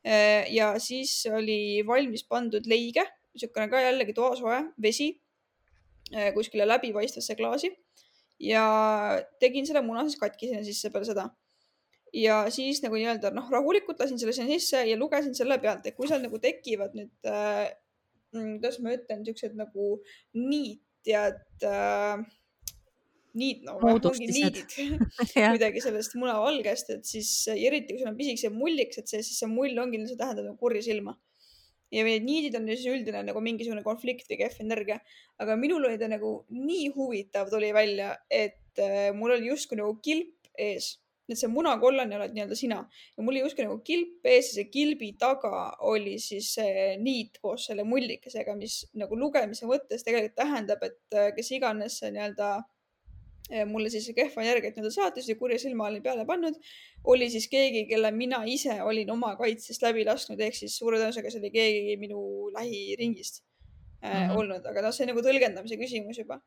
[0.04, 3.04] Eh, ja siis oli valmis pandud leige,
[3.34, 5.10] niisugune ka jällegi toasoe vesi
[6.12, 7.72] eh, kuskile läbipaistvasse klaasi
[8.40, 8.64] ja
[9.40, 11.28] tegin selle muna siis katki sinna sisse peale seda.
[12.14, 15.96] Ja siis nagu nii-öelda noh, rahulikult lasin selle sinna sisse ja lugesin selle pealt, et
[15.96, 17.68] kui seal nagu tekivad nüüd äh,,
[18.32, 19.94] kuidas ma ütlen, niisugused nagu
[20.36, 22.24] niit tead äh,
[23.38, 24.74] niid nagu no, niidid
[25.52, 29.50] kuidagi sellest munavalgest, et siis eriti kui sul on pisikesed mulliks, et see, siis see
[29.50, 31.16] mull ongi, see tähendab nagu kurja silma.
[31.92, 34.98] ja need niidid on siis üldine nagu mingisugune konflikt või kehv energia,
[35.40, 39.94] aga minul oli ta nagu nii huvitav tuli välja, et äh, mul oli justkui nagu
[40.04, 40.96] kilp ees
[41.28, 44.70] et see munakollane oled nii-öelda sina ja mul oli justkui nagu kilp ees ja see
[44.72, 50.82] kilbi taga oli siis see niit koos selle mullikesega, mis nagu lugemise mõttes tegelikult tähendab,
[50.88, 55.60] et äh, kes iganes see nii-öelda äh, mulle siis kehva energiat nii-öelda saatis ja kurja
[55.60, 56.56] silma oli peale pannud,
[57.12, 61.34] oli siis keegi, kelle mina ise olin oma kaitsest läbi lasknud, ehk siis suure tõenäosusega
[61.34, 62.22] see oli keegi minu
[62.56, 64.40] lähiringist äh, mm -hmm.
[64.40, 66.40] olnud, aga noh, see on nagu tõlgendamise küsimus juba.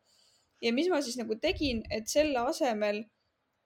[0.61, 3.05] ja mis ma siis nagu tegin, et selle asemel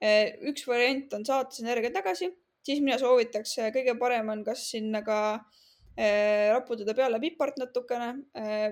[0.01, 2.29] üks variant on saata see energia tagasi,
[2.65, 8.09] siis mina soovitaks, eh, kõige parem on kas sinna ka äh, raputada peale pipart natukene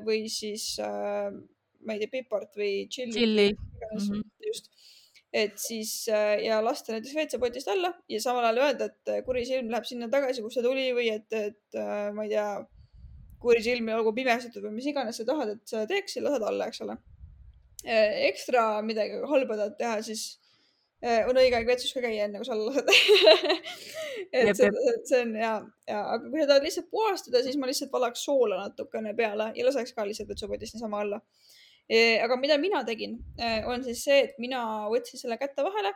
[0.04, 3.14] või siis ma ei tea, pipart või tšilli.
[3.14, 3.48] tšilli.
[3.54, 4.22] Mm -hmm.
[4.48, 4.70] just,
[5.34, 9.86] et siis ja lasta näiteks WC-potist alla ja samal ajal öelda, et kuri silm läheb
[9.86, 11.80] sinna tagasi, kust ta tuli või et, et
[12.14, 12.48] ma ei tea,
[13.40, 16.68] kuri silm olgu pimestatud või mis iganes sa tahad, et sa teeks ja lased alla,
[16.68, 16.98] eks ole.
[17.84, 20.43] ekstra midagi halba tahad teha, siis
[21.04, 22.88] on õige aeg vetsus ka käia, enne kui sa alla lased
[24.34, 24.70] et see,
[25.10, 25.54] see on ja,
[25.90, 29.68] ja aga kui sa tahad lihtsalt puhastada, siis ma lihtsalt valaks soola natukene peale ja
[29.68, 31.20] laseks ka lihtsalt vetsupotist niisama alla.
[31.92, 35.92] E, aga mida mina tegin, e, on siis see, et mina võtsin selle kätte vahele,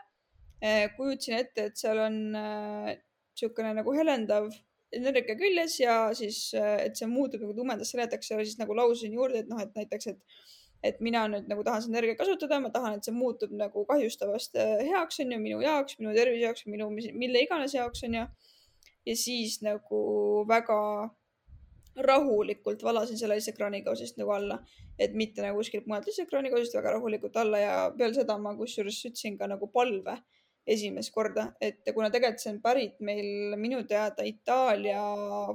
[0.98, 4.50] kujutasin ette, et seal on niisugune nagu helendav
[4.94, 9.44] energia küljes ja siis, et see muutub nagu tumedasse heledaks ja siis nagu laususin juurde,
[9.44, 10.20] et noh, et näiteks, et
[10.84, 14.58] et mina nüüd nagu tahan seda energiat kasutada, ma tahan, et see muutub nagu kahjustavast
[14.62, 18.26] äh, heaks, on ju, minu jaoks, minu tervise jaoks, minu, mille iganes jaoks, on ju.
[19.08, 20.02] ja siis nagu
[20.48, 20.80] väga
[22.08, 24.60] rahulikult valasin selle lihtsalt kraanikausist nagu alla,
[25.00, 29.00] et mitte nagu kuskilt mujalt lihtsalt kraanikausist väga rahulikult alla ja peale seda ma kusjuures
[29.10, 30.20] ütlesin ka nagu palve
[30.68, 35.02] esimest korda, et kuna tegelikult see on pärit meil minu teada Itaalia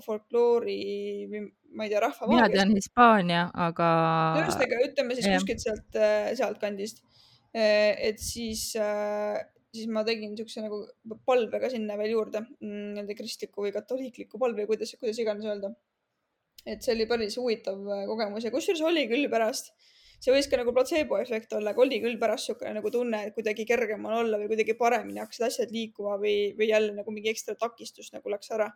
[0.04, 0.78] folkloori
[1.28, 1.42] või
[1.76, 2.52] ma ei tea, rahvamaagiast.
[2.52, 3.88] mina tean Hispaania, aga.
[4.40, 7.02] ühesõnaga, ütleme siis kuskilt sealt, äh, sealtkandist.
[7.52, 9.38] Äh, et siis, äh,
[9.72, 10.82] siis ma tegin niisuguse nagu
[11.28, 15.74] palve ka sinna veel juurde, nii-öelda kristliku või katoliikliku palve, kuidas, kuidas iganes öelda.
[16.62, 19.72] et see oli päris huvitav kogemus ja kusjuures oli küll pärast
[20.22, 23.36] see võis ka nagu platseebo efekt olla, aga oli küll pärast niisugune nagu tunne, et
[23.36, 27.32] kuidagi kergem on olla või kuidagi paremini hakkasid asjad liikuma või, või jälle nagu mingi
[27.32, 28.70] ekstra takistus nagu läks ära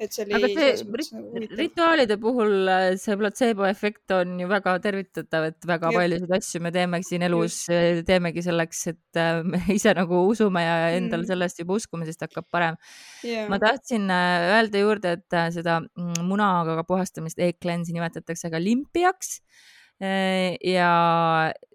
[0.00, 0.36] et see oli.
[0.36, 5.90] aga see nagu rituaalide puhul äh, see platseebo efekt on ju väga tervitatav, et väga
[5.92, 5.98] ja.
[5.98, 10.64] paljusid asju me teeme siin elus, äh, teemegi selleks, et äh, me ise nagu usume
[10.64, 11.30] ja endal mm.
[11.32, 12.78] sellest juba uskumisest hakkab parem
[13.24, 13.48] yeah..
[13.52, 20.92] ma tahtsin öelda juurde, et seda mm, munaga puhastamist e-cleanse'i nimetatakse ka limpiaks Äh, ja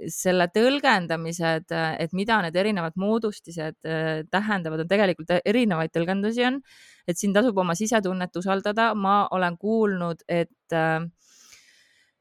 [0.10, 6.58] selle tõlgendamised, et mida need erinevad moodustised äh, tähendavad, on tegelikult erinevaid tõlgendusi on,
[7.06, 8.94] et siin tasub oma sisetunnet usaldada.
[8.96, 11.06] ma olen kuulnud, et äh,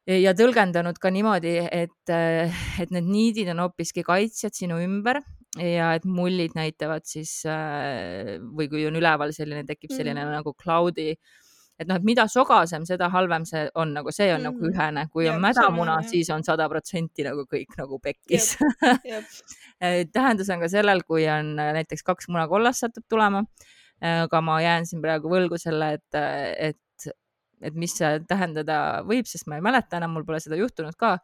[0.04, 5.22] ja tõlgendanud ka niimoodi, et, et need niidid on hoopiski kaitsjad sinu ümber
[5.56, 10.34] ja et mullid näitavad siis või kui on üleval selline, tekib selline mm.
[10.36, 11.14] nagu cloud'i
[11.78, 14.46] et noh, et mida sogasem, seda halvem see on, nagu see on mm.
[14.48, 18.54] nagu ühene, kui ja, on mädamuna, siis on sada protsenti nagu kõik nagu pekkis.
[20.16, 23.44] tähendus on ka sellel, kui on näiteks kaks munakollast satub tulema.
[24.04, 27.10] aga ma jään siin praegu võlgu selle, et, et,
[27.62, 31.16] et mis see tähendada võib, sest ma ei mäleta enam, mul pole seda juhtunud ka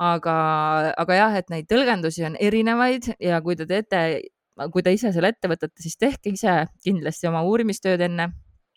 [0.00, 0.34] aga,
[0.98, 4.04] aga jah, et neid tõlgendusi on erinevaid ja kui te teete,
[4.72, 8.30] kui te ise selle ette võtate, siis tehke ise kindlasti oma uurimistööd enne.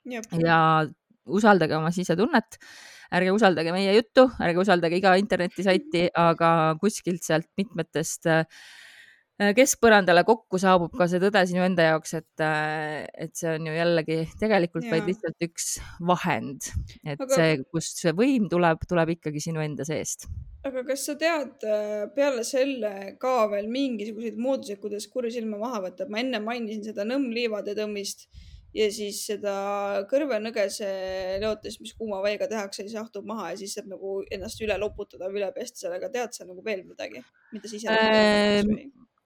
[0.03, 0.25] Jep.
[0.35, 0.83] ja
[1.25, 2.57] usaldage oma sisetunnet,
[3.13, 6.49] ärge usaldage meie juttu, ärge usaldage iga internetisaiti, aga
[6.81, 8.47] kuskilt sealt mitmetest äh,
[9.57, 13.75] keskpõrandale kokku saabub ka see tõde sinu enda jaoks, et, äh, et see on ju
[13.75, 14.93] jällegi tegelikult ja.
[14.93, 16.69] vaid lihtsalt üks vahend,
[17.03, 17.33] et aga...
[17.33, 20.27] see, kust see võim tuleb, tuleb ikkagi sinu enda seest.
[20.63, 25.87] aga kas sa tead äh, peale selle ka veel mingisuguseid mooduseid, kuidas kuri silma maha
[25.87, 28.29] võtta, et ma enne mainisin seda nõmmliivade tõmmist
[28.73, 29.53] ja siis seda
[30.09, 30.89] kõrvenõgese
[31.43, 35.29] leotist, mis kuuma veega tehakse, siis jahtub maha ja siis saab nagu ennast üle loputada
[35.29, 36.09] või üle pesta sellega.
[36.13, 38.73] tead sa nagu veel midagi, mida sa ise ähm,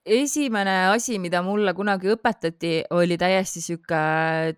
[0.08, 4.02] esimene asi, mida mulle kunagi õpetati, oli täiesti sihuke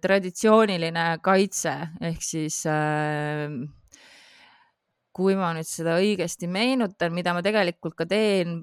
[0.02, 1.76] traditsiooniline kaitse
[2.10, 3.50] ehk siis äh,
[5.20, 8.62] kui ma nüüd seda õigesti meenutan, mida ma tegelikult ka teen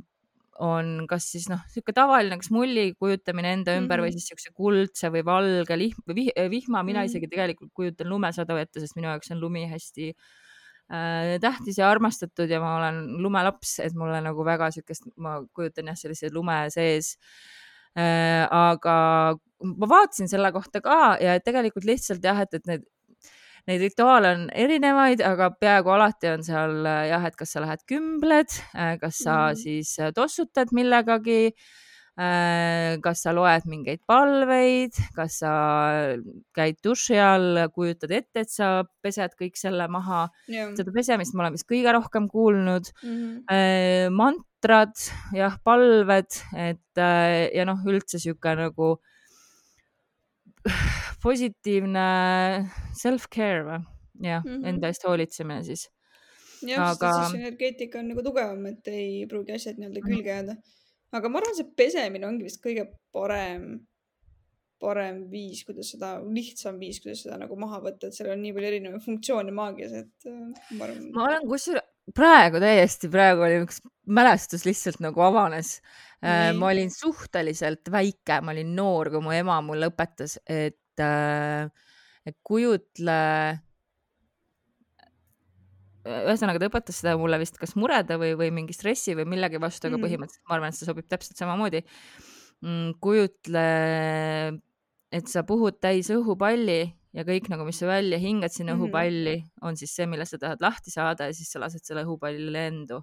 [0.63, 4.07] on kas siis noh, niisugune tavaline, kas mulli kujutamine enda ümber mm -hmm.
[4.07, 7.11] või siis niisuguse kuldse või valge lihm, vih, vihma, mina mm -hmm.
[7.11, 10.09] isegi tegelikult kujutan lumesadu ette, sest minu jaoks on lumi hästi
[10.93, 15.87] äh, tähtis ja armastatud ja ma olen lumelaps, et mulle nagu väga niisugust, ma kujutan
[15.87, 17.17] jah, sellise lume sees
[17.97, 18.47] äh,.
[18.51, 22.85] aga ma vaatasin selle kohta ka ja tegelikult lihtsalt jah, et, et need
[23.67, 28.61] neid rituaale on erinevaid, aga peaaegu alati on seal jah, et kas sa lähed kümbled,
[28.77, 29.59] äh, kas sa mm.
[29.63, 31.51] siis äh, tossutad millegagi,
[32.21, 35.55] äh, kas sa loed mingeid palveid, kas sa
[36.55, 38.71] käid duši all, kujutad ette, et sa
[39.03, 43.19] pesed kõik selle maha seda pesemist ma olen vist kõige rohkem kuulnud mm.
[43.51, 44.15] -hmm.
[44.15, 44.95] mantrad,
[45.35, 48.95] jah, palved, et ja noh, üldse sihuke nagu
[51.27, 52.07] positiivne
[52.97, 53.83] self-care või?
[54.23, 54.69] jah mm, -hmm.
[54.71, 55.89] enda eest hoolitsemine siis.
[56.65, 60.15] jah aga..., sest siis energeetika on nagu tugevam, et ei pruugi asjad nii-öelda mhm.
[60.15, 60.57] külge jääda.
[61.19, 63.67] aga ma arvan, see pesemine ongi vist kõige parem,
[64.81, 68.57] parem viis, kuidas seda, lihtsam viis, kuidas seda nagu maha võtta, et seal on nii
[68.57, 70.41] palju erinevaid funktsioone maagias, et äh,
[70.79, 71.13] ma arvan.
[71.13, 75.81] ma olen kusjuures praegu täiesti, praegu oli üks mälestus lihtsalt nagu avanes
[76.25, 81.69] Äh, ma olin suhteliselt väike, ma olin noor, kui mu ema mulle õpetas, et, äh,
[82.27, 83.21] et kujutle.
[86.07, 89.89] ühesõnaga, ta õpetas seda mulle vist kas murede või, või mingi stressi või millegi vastu,
[89.89, 90.07] aga mm.
[90.07, 91.83] põhimõtteliselt ma arvan, et see sobib täpselt samamoodi.
[92.63, 93.65] mm, kujutle,
[95.13, 98.89] et sa puhud täis õhupalli ja kõik nagu, mis sa välja hingad sinna mm -hmm.
[98.89, 102.51] õhupalli, on siis see, millest sa tahad lahti saada ja siis sa lased selle õhupalli
[102.53, 103.01] lendu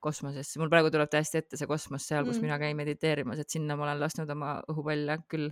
[0.00, 0.58] kosmosesse.
[0.58, 2.46] mul praegu tuleb täiesti ette see kosmos seal, kus mm.
[2.48, 5.50] mina käin mediteerimas, et sinna ma olen lasknud oma õhupalle küll.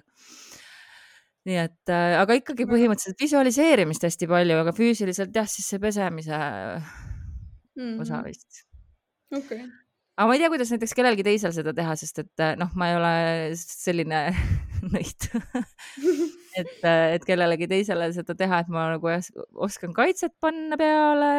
[1.49, 6.39] nii et äh,, aga ikkagi põhimõtteliselt visualiseerimist hästi palju, aga füüsiliselt jah, siis see pesemise
[6.39, 8.01] mm -hmm.
[8.01, 8.65] osa vist.
[9.33, 9.69] okei okay
[10.19, 12.91] aga ma ei tea, kuidas näiteks kellelgi teisel seda teha, sest et äh, noh, ma
[12.91, 13.15] ei ole
[13.55, 14.25] selline
[14.95, 15.29] nõid
[16.61, 16.79] et,
[17.15, 19.13] et kellelegi teisele seda teha, et ma nagu
[19.67, 21.31] oskan kaitset panna peale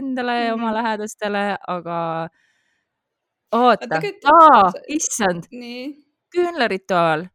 [0.00, 0.76] endale ja oma mhm.
[0.80, 1.44] lähedastele,
[1.76, 1.98] aga
[3.56, 4.00] oota,
[4.92, 5.48] issand,
[6.34, 7.26] küünlarituaal,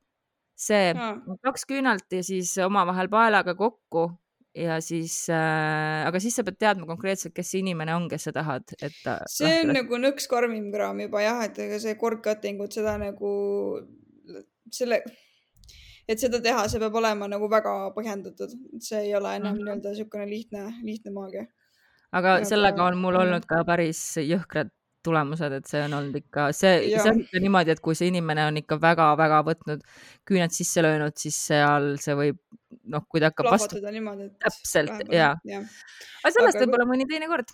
[0.62, 0.91] see
[1.41, 4.10] kaks küünalt ja siis omavahel paelaga kokku
[4.56, 8.34] ja siis äh,, aga siis sa pead teadma konkreetselt, kes see inimene on, kes sa
[8.36, 9.21] tahad, et ta.
[9.32, 9.77] see on lahti.
[9.80, 13.32] nagu nõks karmim kraam juba jah, et ega see cord cutting ut seda nagu
[14.71, 15.01] selle,
[16.07, 19.63] et seda teha, see peab olema nagu väga põhjendatud, see ei ole enam mm -hmm.
[19.65, 21.45] nii-öelda niisugune lihtne, lihtne maagia.
[22.11, 24.71] aga ja sellega on mul olnud ka päris jõhkrad
[25.03, 28.45] tulemused, et see on olnud ikka, see, see on ikka niimoodi, et kui see inimene
[28.45, 29.81] on ikka väga-väga võtnud
[30.29, 32.37] küüned sisse löönud, siis seal see võib
[32.91, 33.81] noh, kui ta hakkab vastu.
[33.81, 35.63] täpselt ja, ja.,
[36.21, 36.65] aga sellest aga...
[36.65, 37.49] võib-olla mõni teine kord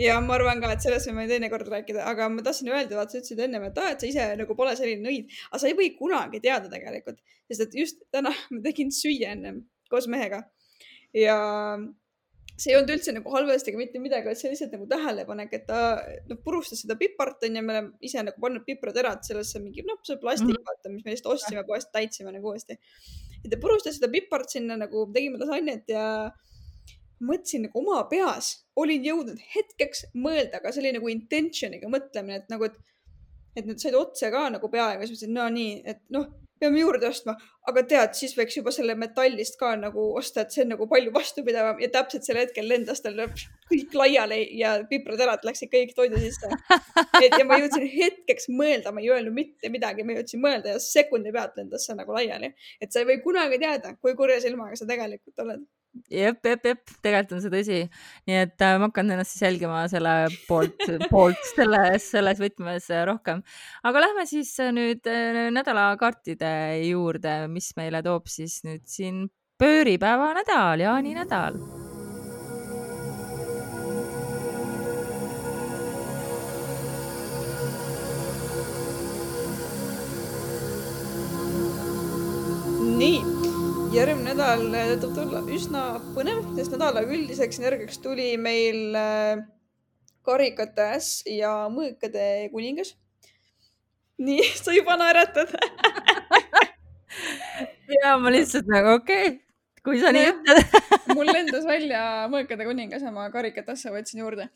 [0.00, 3.20] ja ma arvan ka, et sellest võime teinekord rääkida, aga ma tahtsin öelda, vaata, sa
[3.22, 5.90] ütlesid ennem, et aa, et sa ise nagu pole selline nõid, aga sa ei või
[5.98, 10.42] kunagi teada tegelikult, sest et just täna ma tegin süüa ennem koos mehega.
[11.14, 11.36] Ja
[12.54, 15.64] see ei olnud üldse nagu halvasti ega mitte midagi, vaid see lihtsalt nagu tähelepanek, et
[15.66, 15.80] ta
[16.30, 20.18] noh, purustas seda pipart onju, me oleme ise nagu pannud pipraterad sellesse mingi noh, see
[20.22, 20.68] plastik mm, -hmm.
[20.70, 22.78] vaata, mis me lihtsalt ostsime poest, täitsime nagu uuesti.
[23.42, 26.04] Ja ta purustas seda pipart sinna nagu, tegime lasanjet ja
[27.26, 32.52] mõtlesin nagu oma peas, olin jõudnud hetkeks mõelda, aga see oli nagu intention'iga mõtlemine, et
[32.52, 32.78] nagu, et,
[33.56, 36.28] et need said otse ka nagu peaga, siis mõtlesin, no nii, et noh,
[36.60, 37.34] peame juurde ostma,
[37.68, 41.12] aga tead, siis võiks juba selle metallist ka nagu osta, et see on nagu palju
[41.14, 43.20] vastupidavam ja täpselt sel hetkel lendas tal
[43.70, 46.50] kõik laiali ja pipraterad läksid kõik toidu sisse.
[47.24, 50.82] et ja ma jõudsin hetkeks mõelda, ma ei öelnud mitte midagi, ma jõudsin mõelda ja
[50.82, 52.54] sekundi pealt lendas see nagu laiali.
[52.80, 55.64] et sa ei või kunagi teada, kui kurja silmaga sa tegelikult oled
[56.10, 57.78] jep, jep, jep, tegelikult on see tõsi.
[58.28, 60.14] nii et äh, ma hakkan ennast siis jälgima selle
[60.48, 63.42] poolt, poolt selles, selles võtmes rohkem.
[63.84, 66.54] aga lähme siis äh, nüüd äh, nädalakaartide
[66.90, 69.26] juurde, mis meile toob siis nüüd siin
[69.60, 71.93] pööripäeva nädal, jaaninädal
[84.34, 85.80] nädal tõotab tulla üsna
[86.14, 89.42] põnev, sest nädala üldiseks energiaks tuli meil äh,
[90.26, 92.94] karikate äss ja mõõkade kuningas.
[94.18, 95.54] nii, sa juba naeratad.
[97.94, 99.34] Ja ma lihtsalt nagu okei okay,,
[99.86, 100.72] kui sa nii ütled.
[101.14, 104.48] Mul lendas välja mõõkade kuningas ja ma karikate ässa võtsin juurde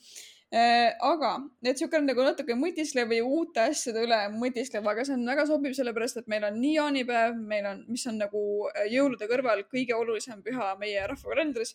[0.48, 5.44] aga et siukene nagu natuke mõtisklev või uute asjade üle mõtisklev, aga see on väga
[5.46, 9.66] sobiv, sellepärast et meil on nii jaanipäev, meil on, mis on nagu äh, jõulude kõrval
[9.68, 11.74] kõige olulisem püha meie rahvakalendris.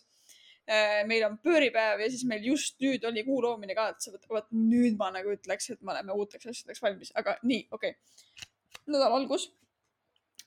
[0.66, 4.10] Äh, meil on pööripäev ja siis meil just nüüd oli kuu loomine ka, et sa
[4.10, 7.94] võtad, vot nüüd ma nagu ütleks, et me oleme uuteks asjadeks valmis, aga nii, okei.
[7.94, 8.48] Okay..
[8.88, 9.52] nädala algus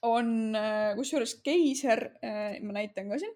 [0.04, 0.54] on
[0.94, 2.04] kusjuures keiser,
[2.62, 3.32] ma näitan ka siin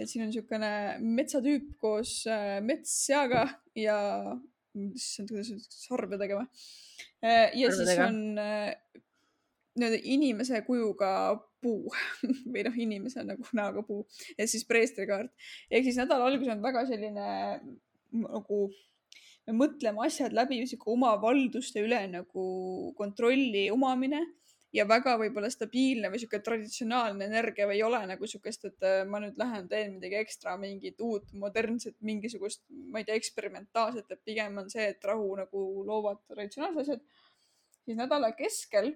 [0.00, 0.72] et siin on niisugune
[1.18, 3.44] metsatüüp koos äh, metsseaga
[3.76, 3.98] ja
[4.96, 6.46] issand, kuidas nüüd sarve tegema.
[7.20, 8.72] Äh, ja Sarve siis on äh,
[9.76, 11.12] nii-öelda inimese kujuga
[11.60, 11.92] puu
[12.52, 14.06] või noh, inimese nagu näoga puu
[14.38, 15.32] ja siis preestrikaart.
[15.70, 17.26] ehk siis nädala algus on väga selline
[18.20, 18.62] nagu
[19.46, 22.44] me mõtleme asjad läbi, sihuke oma valduste üle nagu
[22.98, 24.22] kontrolli omamine
[24.74, 29.02] ja väga võib-olla stabiilne või sihuke traditsionaalne energia või ei ole nagu sihukest, et äh,
[29.08, 34.24] ma nüüd lähen teen midagi ekstra, mingit uut modernset, mingisugust, ma ei tea, eksperimentaalset, et
[34.24, 37.06] pigem on see, et rahu nagu loovad traditsionaalsed asjad.
[37.84, 38.92] siis nädala keskel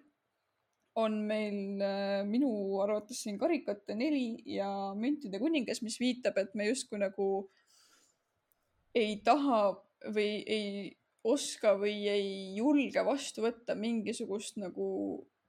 [0.95, 6.68] on meil äh, minu arvates siin karikate neli ja müntide kuningas, mis viitab, et me
[6.68, 7.29] justkui nagu
[8.95, 9.75] ei taha
[10.14, 10.68] või ei
[11.25, 14.87] oska või ei julge vastu võtta mingisugust nagu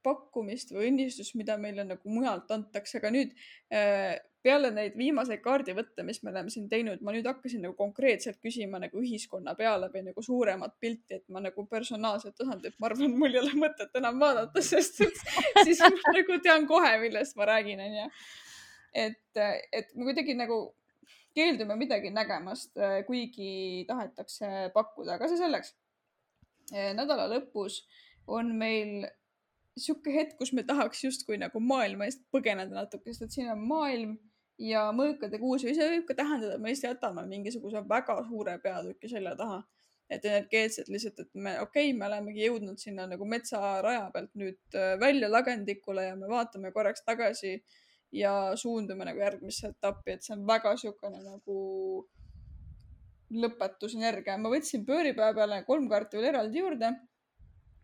[0.06, 3.34] pakkumist või õnnistust, mida meile nagu mujalt antakse, aga nüüd
[3.74, 8.38] äh, peale neid viimaseid kaardivõtte, mis me oleme siin teinud, ma nüüd hakkasin nagu konkreetselt
[8.44, 13.16] küsima nagu ühiskonna peale või nagu suuremat pilti, et ma nagu personaalset tasandit, ma arvan,
[13.18, 15.02] mul ei ole mõtet enam vaadata, sest
[15.66, 18.08] siis ma nagu tean kohe, millest ma räägin, onju.
[19.06, 19.44] et,
[19.74, 20.60] et me kuidagi nagu
[21.36, 22.78] keeldume midagi nägemast,
[23.10, 25.74] kuigi tahetakse pakkuda, aga see selleks.
[26.72, 27.82] nädala lõpus
[28.32, 29.10] on meil
[29.78, 33.64] sihuke hetk, kus me tahaks justkui nagu maailma eest põgeneda natuke, sest et siin on
[33.68, 34.16] maailm
[34.62, 38.58] ja mõõkade kuus ja see võib ka tähendada, et me lihtsalt jätame mingisuguse väga suure
[38.64, 39.64] peatüki selja taha.
[40.06, 44.76] et energeetselt lihtsalt, et me, okei okay,, me olemegi jõudnud sinna nagu metsaraja pealt nüüd
[44.78, 47.56] äh, välja lagendikule ja me vaatame korraks tagasi
[48.14, 51.58] ja suundume nagu järgmisse etappi, et see on väga niisugune nagu
[53.34, 54.38] lõpetusenergia.
[54.38, 56.94] ma võtsin pööripäeva peale kolm kaarti veel eraldi juurde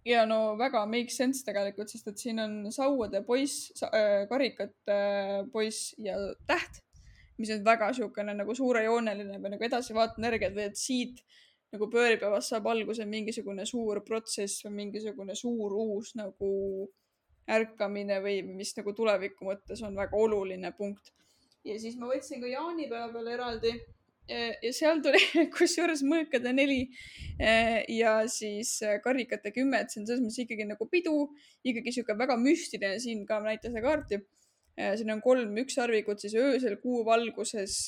[0.05, 5.35] ja no väga make sense tegelikult, sest et siin on sauade poiss äh,, karikate äh,
[5.53, 6.17] poiss ja
[6.49, 6.81] täht,
[7.41, 11.21] mis on väga niisugune nagu suurejooneline või nagu edasivaatav energia, et siit
[11.71, 16.51] nagu pööripäevast saab alguse mingisugune suur protsess või mingisugune suur uus nagu
[17.51, 21.13] ärkamine või mis nagu tuleviku mõttes on väga oluline punkt.
[21.63, 23.73] ja siis ma võtsin ka jaanipäeva peale eraldi
[24.63, 25.21] ja seal tuli
[25.55, 26.81] kusjuures mõõkade neli
[27.39, 31.15] eh, ja siis eh, karikate kümme, et see on selles mõttes ikkagi nagu pidu,
[31.67, 34.21] ikkagi sihuke väga müstiline, siin ka näitas kaarti.
[34.79, 37.83] Eh, siin on kolm ükssarvikut siis öösel kuu valguses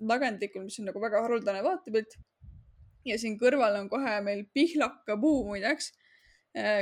[0.00, 2.18] lagendikul, mis on nagu väga haruldane vaatepilt.
[3.06, 5.99] ja siin kõrval on kohe meil pihlakapuu muideks Äh,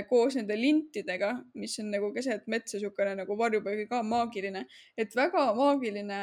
[0.08, 4.62] koos nende lintidega, mis on nagu keset metsa niisugune nagu varjupaik ka maagiline,
[4.96, 6.20] et väga maagiline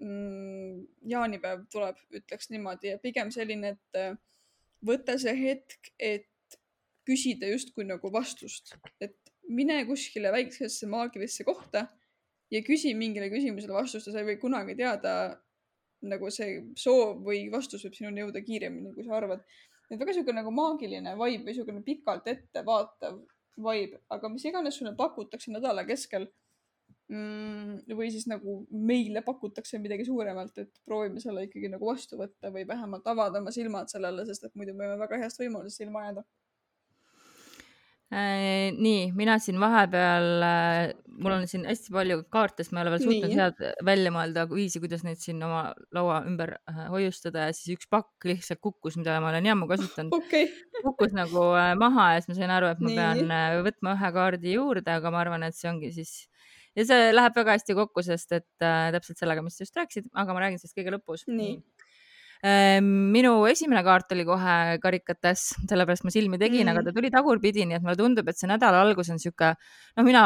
[0.00, 0.78] mm,
[1.12, 2.94] jaanipäev tuleb, ütleks niimoodi.
[2.94, 4.16] Ja pigem selline, et äh,
[4.88, 6.28] võta see hetk, et
[7.08, 8.74] küsida justkui nagu vastust,
[9.04, 9.16] et
[9.48, 11.86] mine kuskile väiksesse maagilisse kohta
[12.52, 15.12] ja küsi mingile küsimusele vastust ja sa ei või kunagi teada,
[16.08, 19.44] nagu see soov või vastus võib sinuni jõuda kiiremini, kui sa arvad
[19.90, 23.18] et väga sihuke nagu maagiline vibe või siukene pikalt ettevaatav
[23.58, 26.28] vibe, aga mis iganes sulle pakutakse nädala keskel
[27.10, 27.86] mm,.
[27.98, 32.66] või siis nagu meile pakutakse midagi suuremalt, et proovime selle ikkagi nagu vastu võtta või
[32.68, 36.26] vähemalt avada oma silmad sellele, sest et muidu me võime väga heast võimalusest ilma jääda
[38.08, 42.92] nii, mina siin vahepeal äh,, mul on siin hästi palju kaarte, sest ma ei ole
[42.94, 47.56] veel suutnud head välja mõelda viisi, kuidas neid siin oma laua ümber äh, hoiustada ja
[47.56, 50.48] siis üks pakk lihtsalt kukkus, mida ma olen jammu kasutanud okay.
[50.80, 52.98] kukkus nagu äh, maha ja siis ma sain aru, et ma nii.
[53.00, 56.14] pean äh, võtma ühe kaardi juurde, aga ma arvan, et see ongi siis
[56.78, 60.08] ja see läheb väga hästi kokku, sest et äh, täpselt sellega, mis sa just rääkisid,
[60.16, 61.28] aga ma räägin sellest kõige lõpus.
[61.28, 61.77] nii Ehm,
[62.44, 67.66] minu esimene kaart oli kohe karikates, sellepärast ma silmi tegin mm., aga ta tuli tagurpidi,
[67.66, 69.54] nii et mulle tundub, et see nädala algus on sihuke,
[69.98, 70.24] noh, mina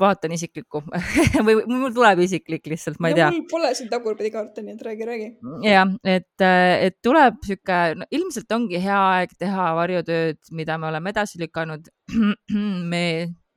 [0.00, 0.82] vaatan isiklikku
[1.46, 3.28] või mul tuleb isiklik lihtsalt, ma ei tea.
[3.32, 5.28] mul pole siin tagurpidi kaarte, nii et räägi, räägi.
[5.68, 11.12] jah, et, et tuleb sihuke no,, ilmselt ongi hea aeg teha varjutööd, mida me oleme
[11.14, 11.90] edasi lükanud
[12.92, 13.04] me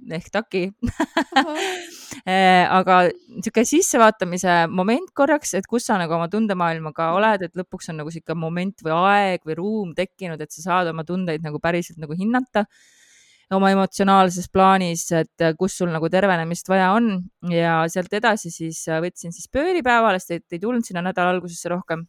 [0.08, 0.70] ehk taki.
[2.28, 7.92] Eh, aga niisugune sissevaatamise moment korraks, et kus sa nagu oma tundemaailmaga oled, et lõpuks
[7.94, 11.62] on nagu sihuke moment või aeg või ruum tekkinud, et sa saad oma tundeid nagu
[11.64, 12.66] päriselt nagu hinnata
[13.56, 17.12] oma emotsionaalses plaanis, et kus sul nagu tervenemist vaja on.
[17.54, 22.08] Ja sealt edasi siis võtsin siis pööripäevale, sest ei tulnud sinna nädala algusesse rohkem.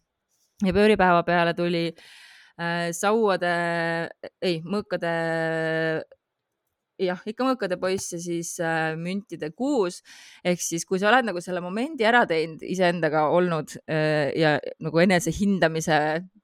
[0.65, 3.53] ja pööripäeva peale tuli äh, sauade,
[4.43, 5.13] ei, mõõkade
[7.01, 10.01] jah, ikka mõõkade poiss ja siis äh, müntide kuus.
[10.45, 15.03] ehk siis, kui sa oled nagu selle momendi ära teinud, iseendaga olnud äh, ja nagu
[15.03, 16.01] enesehindamise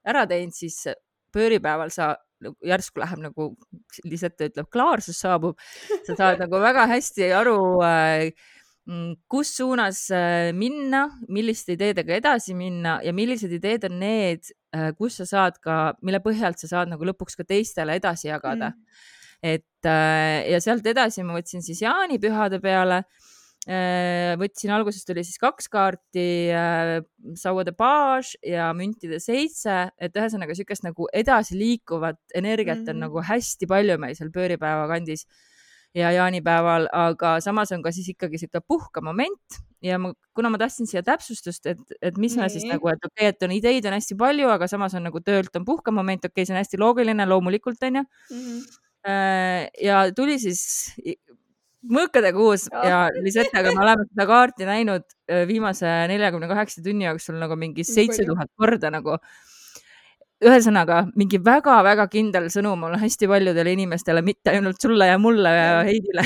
[0.07, 0.85] ära teinud, siis
[1.33, 3.47] pööripäeval sa nagu järsku läheb nagu,
[4.05, 5.57] lihtsalt ütleb, klaarsus saabub.
[6.05, 8.29] sa saad nagu väga hästi aru äh,
[8.85, 14.91] mm, kus suunas äh, minna, milliste ideedega edasi minna ja millised ideed on need, äh,
[14.97, 19.13] kus sa saad ka, mille põhjalt sa saad nagu lõpuks ka teistele edasi jagada mm
[19.43, 23.03] et äh, ja sealt edasi ma võtsin siis jaanipühade peale
[23.67, 26.95] äh, võtsin, alguses tuli siis kaks kaarti äh,,
[27.37, 32.89] sauade baas ja müntide seitse, et ühesõnaga niisugust nagu edasiliikuvat energiat mm -hmm.
[32.89, 33.05] on mhm.
[33.05, 35.27] nagu hästi palju meil seal pööripäeva kandis
[35.95, 40.87] ja jaanipäeval, aga samas on ka siis ikkagi niisugune puhkemoment ja ma, kuna ma tahtsin
[40.87, 43.93] siia täpsustust, et, et mis me siis nagu, et okei okay,, et on ideid on
[43.93, 47.25] hästi palju, aga samas on nagu töölt on puhkemoment, okei okay,, see on hästi loogiline,
[47.25, 48.43] loomulikult onju mm.
[48.43, 50.63] -hmm ja tuli siis
[51.91, 57.37] mõõkade kuus ja Lisettaga me oleme seda kaarti näinud äh, viimase neljakümne kaheksa tunni jooksul
[57.41, 59.17] nagu mingi seitse tuhat korda nagu.
[60.37, 65.79] ühesõnaga mingi väga-väga kindel sõnum on hästi paljudele inimestele, mitte ainult sulle ja mulle ja
[65.87, 66.25] Heidile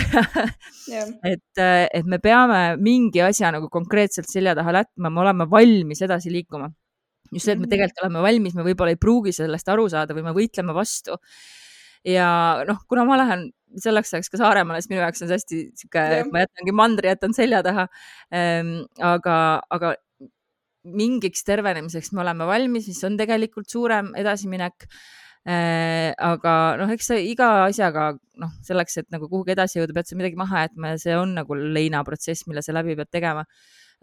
[1.32, 6.04] et, äh, et me peame mingi asja nagu konkreetselt selja taha jätma, me oleme valmis
[6.04, 6.72] edasi liikuma.
[7.32, 7.72] just see, et me mhm.
[7.72, 11.16] tegelikult oleme valmis, me võib-olla ei pruugi sellest aru saada või me võitleme vastu
[12.08, 12.28] ja
[12.68, 13.49] noh, kuna ma lähen
[13.82, 17.12] selleks ajaks ka Saaremaale, siis minu jaoks on see hästi sihuke, et ma jätangi mandri,
[17.12, 17.88] jätan selja taha
[18.36, 18.82] ähm,.
[18.99, 19.36] aga,
[19.72, 19.95] aga
[20.84, 24.89] mingiks tervenemiseks me oleme valmis, mis on tegelikult suurem edasiminek
[25.41, 30.12] Äh, aga noh, eks sa iga asjaga noh, selleks, et nagu kuhugi edasi jõuda, pead
[30.12, 33.47] sa midagi maha jätma ja see on nagu leinaprotsess, mille sa läbi pead tegema.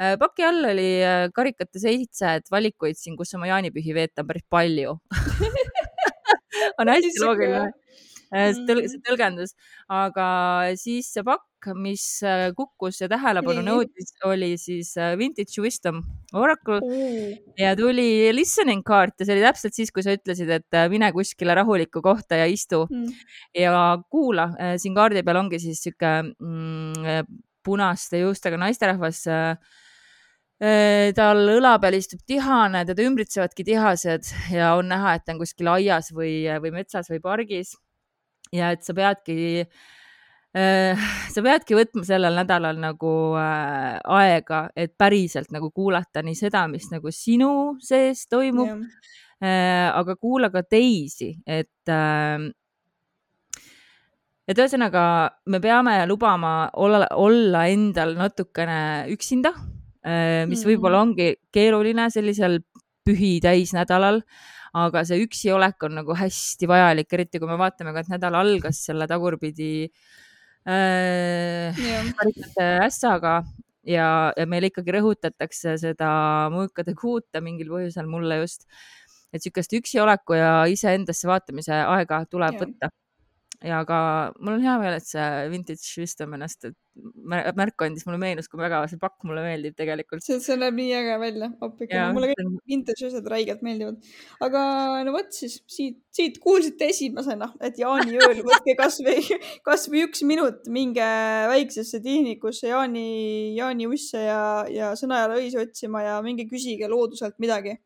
[0.03, 4.33] Äh, paki all oli äh, karikate seitse, et valikuid siin, kus oma jaanipühi veeta, on
[4.33, 4.97] päris palju
[6.79, 7.73] on hästi loogiline
[8.29, 9.55] see tõl see tõlgendus,
[9.93, 10.29] aga
[10.79, 12.05] siis see pakk, mis
[12.57, 16.03] kukkus ja tähelepanu nõudis, oli siis Vintage Wisdom
[16.37, 17.57] Oracle mm.
[17.59, 21.57] ja tuli listening card ja see oli täpselt siis, kui sa ütlesid, et mine kuskile
[21.59, 23.27] rahulikku kohta ja istu mm.
[23.59, 23.73] ja
[24.13, 24.51] kuula.
[24.79, 27.29] siin kaardi peal ongi siis sihuke mm,
[27.65, 29.25] punaste juustega naisterahvas
[30.59, 35.71] tal õla peal istub tihane, teda ümbritsevadki tihased ja on näha, et ta on kuskil
[35.71, 37.77] aias või, või metsas või pargis.
[38.51, 39.39] Ja et sa peadki
[40.57, 46.67] äh, sa peadki võtma sellel nädalal nagu äh, aega, et päriselt nagu kuulata nii seda,
[46.71, 47.53] mis nagu sinu
[47.85, 48.87] sees toimub.
[49.39, 52.49] Äh, aga kuula ka teisi, et äh,
[54.49, 55.03] et ühesõnaga
[55.47, 60.69] me peame lubama olla, olla endal natukene üksinda, äh, mis mm.
[60.69, 62.61] võib-olla ongi keeruline sellisel
[63.07, 64.23] pühi täisnädalal
[64.77, 68.83] aga see üksiolek on nagu hästi vajalik, eriti kui me vaatame ka, et nädal algas
[68.89, 69.89] selle tagurpidi
[70.69, 71.75] äh,
[72.85, 73.41] ässaga
[73.89, 76.11] ja, ja meil ikkagi rõhutatakse seda
[76.53, 78.69] mõõkade kuuta mingil põhjusel mulle just,
[79.33, 82.65] et niisugust üksioleku ja iseendasse vaatamise aega tuleb yeah.
[82.67, 82.93] võtta
[83.65, 83.99] ja ka
[84.39, 86.69] mul on hea meel, et see Vintage Wisdom ennast
[87.59, 90.23] märku andis, mulle meenus, kui väga see pakk mulle meeldib tegelikult.
[90.23, 94.11] see, see näeb nii äge välja, appike, mulle kõik vintage asjad räigelt meeldivad.
[94.47, 94.63] aga
[95.07, 101.09] no vot siis siit, siit kuulsite esimesena, et jaaniööl võtke kasvõi, kasvõi üks minut, minge
[101.51, 103.09] väiksesse tihnikusse Jaani,
[103.59, 107.79] Jaani usse ja, ja Sõnajalga õisi otsima ja minge küsige looduselt midagi.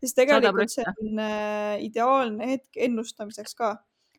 [0.00, 3.74] sest tegelikult see on äh, ideaalne hetk ennustamiseks ka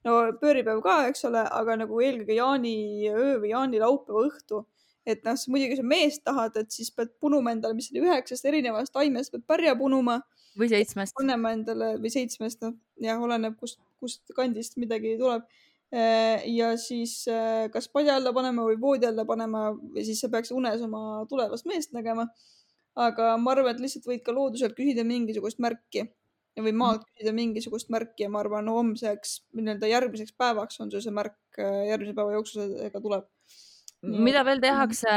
[0.08, 4.66] no pööripäev ka, eks ole, aga nagu eelkõige jaaniöö või jaanilaupäeva õhtu.
[5.06, 8.93] et noh, muidugi, sa meest tahad, et siis pead punuma endale, mis oli üheksast erinevast
[8.93, 10.20] taimest, pead pärja punuma.
[10.58, 11.16] või seitsmest.
[11.18, 15.45] panema endale või seitsmest, noh jah, oleneb, kust, kust kandist midagi tuleb
[15.93, 20.30] äh, ja siis äh, kas padja alla panema või voodi alla panema või siis sa
[20.30, 22.28] peaks unes oma tulevast meest nägema.
[22.95, 26.10] aga ma arvan, et lihtsalt võid ka looduselt küsida mingisugust märki
[26.60, 31.14] või maalt küsida mingisugust märki ja ma arvan, homseks, nii-öelda järgmiseks päevaks on sul see
[31.16, 33.28] märk äh, järgmise päeva jooksul, ega tuleb.
[34.02, 35.12] mida veel tehakse,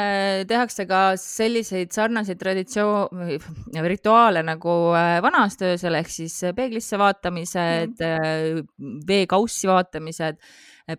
[0.47, 3.25] tehakse ka selliseid sarnaseid traditsioon,
[3.95, 8.63] rituaale nagu äh, vanast öösel ehk siis peeglisse vaatamised, äh,
[9.09, 10.39] veekaussi vaatamised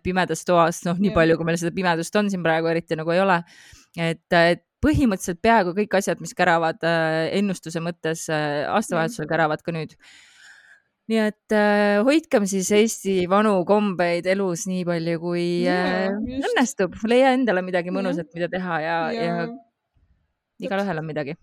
[0.02, 1.16] pimedas toas, noh, nii ja.
[1.16, 3.40] palju, kui meil seda pimedust on siin praegu eriti nagu ei ole.
[3.96, 9.98] et, et põhimõtteliselt peaaegu kõik asjad, mis käravad ennustuse mõttes aastavahetusel käravad ka nüüd.
[11.06, 15.76] Nii et äh, hoidkem siis Eesti vanu kombeid elus nii palju, kui ja,
[16.08, 19.44] äh, õnnestub, leia endale midagi mõnusat, mida teha ja, ja, ja
[20.66, 21.36] igalühel on midagi.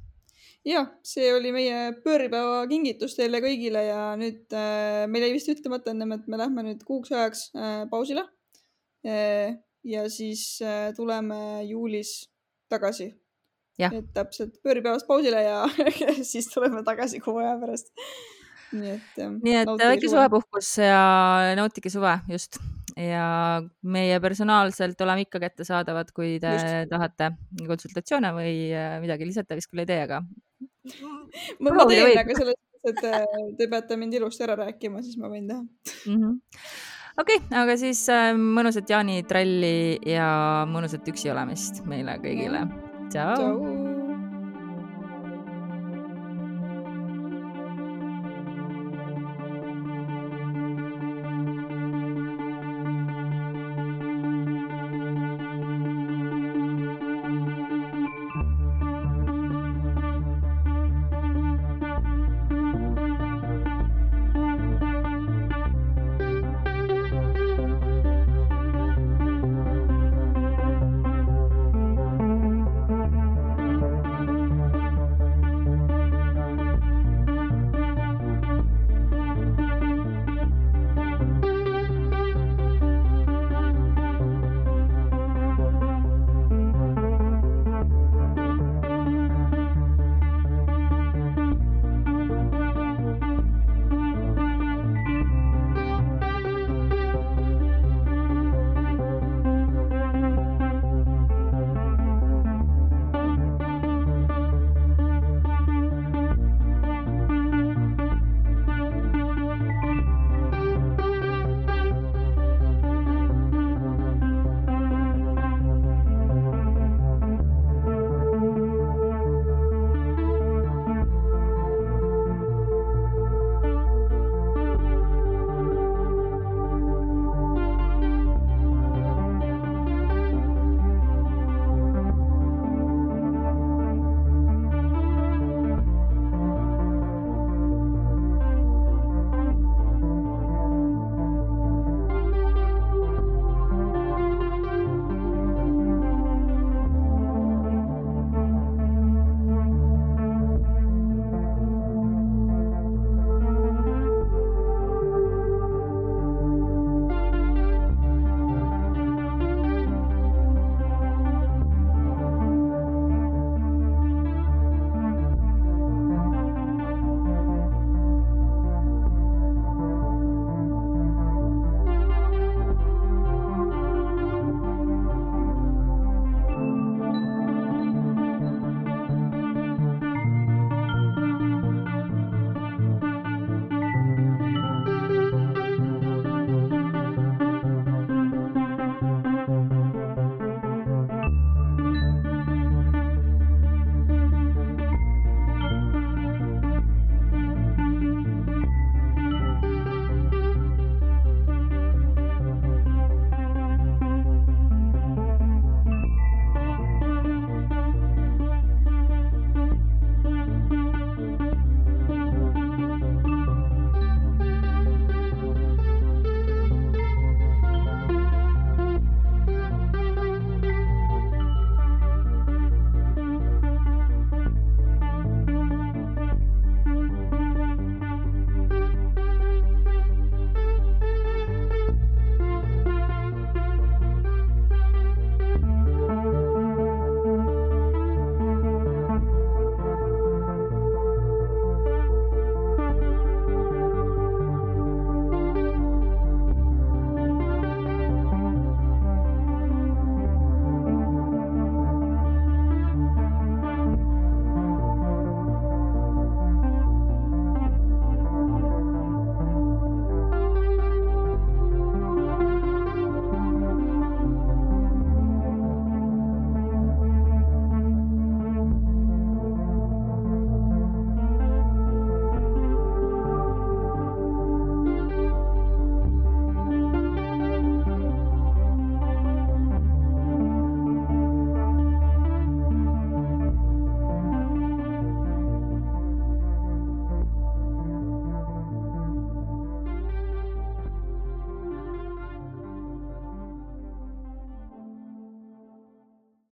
[0.68, 5.96] jah, see oli meie pööripäeva kingitus teile kõigile ja nüüd äh, meil jäi vist ütlemata
[5.96, 8.28] ennem, et me lähme nüüd kuuks ajaks äh, pausile.
[9.08, 9.62] Äh,.
[9.88, 12.18] ja siis äh, tuleme juulis
[12.72, 13.14] tagasi.
[13.80, 15.64] Et täpselt pööripäevast pausile ja
[16.32, 17.94] siis tuleme tagasi kuu aja pärast
[18.74, 21.02] nii et, nii et väike suvepuhkus ja
[21.58, 22.60] nautige suve just
[22.98, 26.90] ja meie personaalselt oleme ikka kättesaadavad, kui te just.
[26.92, 27.32] tahate
[27.68, 30.22] konsultatsioone või äh, midagi lisata, vist küll ei tee, aga.
[31.60, 35.18] ma, ma teen, aga selles mõttes, et äh, te peate mind ilusti ära rääkima, siis
[35.22, 36.42] ma võin teha mm -hmm
[37.18, 42.68] okei okay,, aga siis äh, mõnusat jaanitralli ja mõnusat üksi olemist meile kõigile.
[43.14, 43.83] Ciao.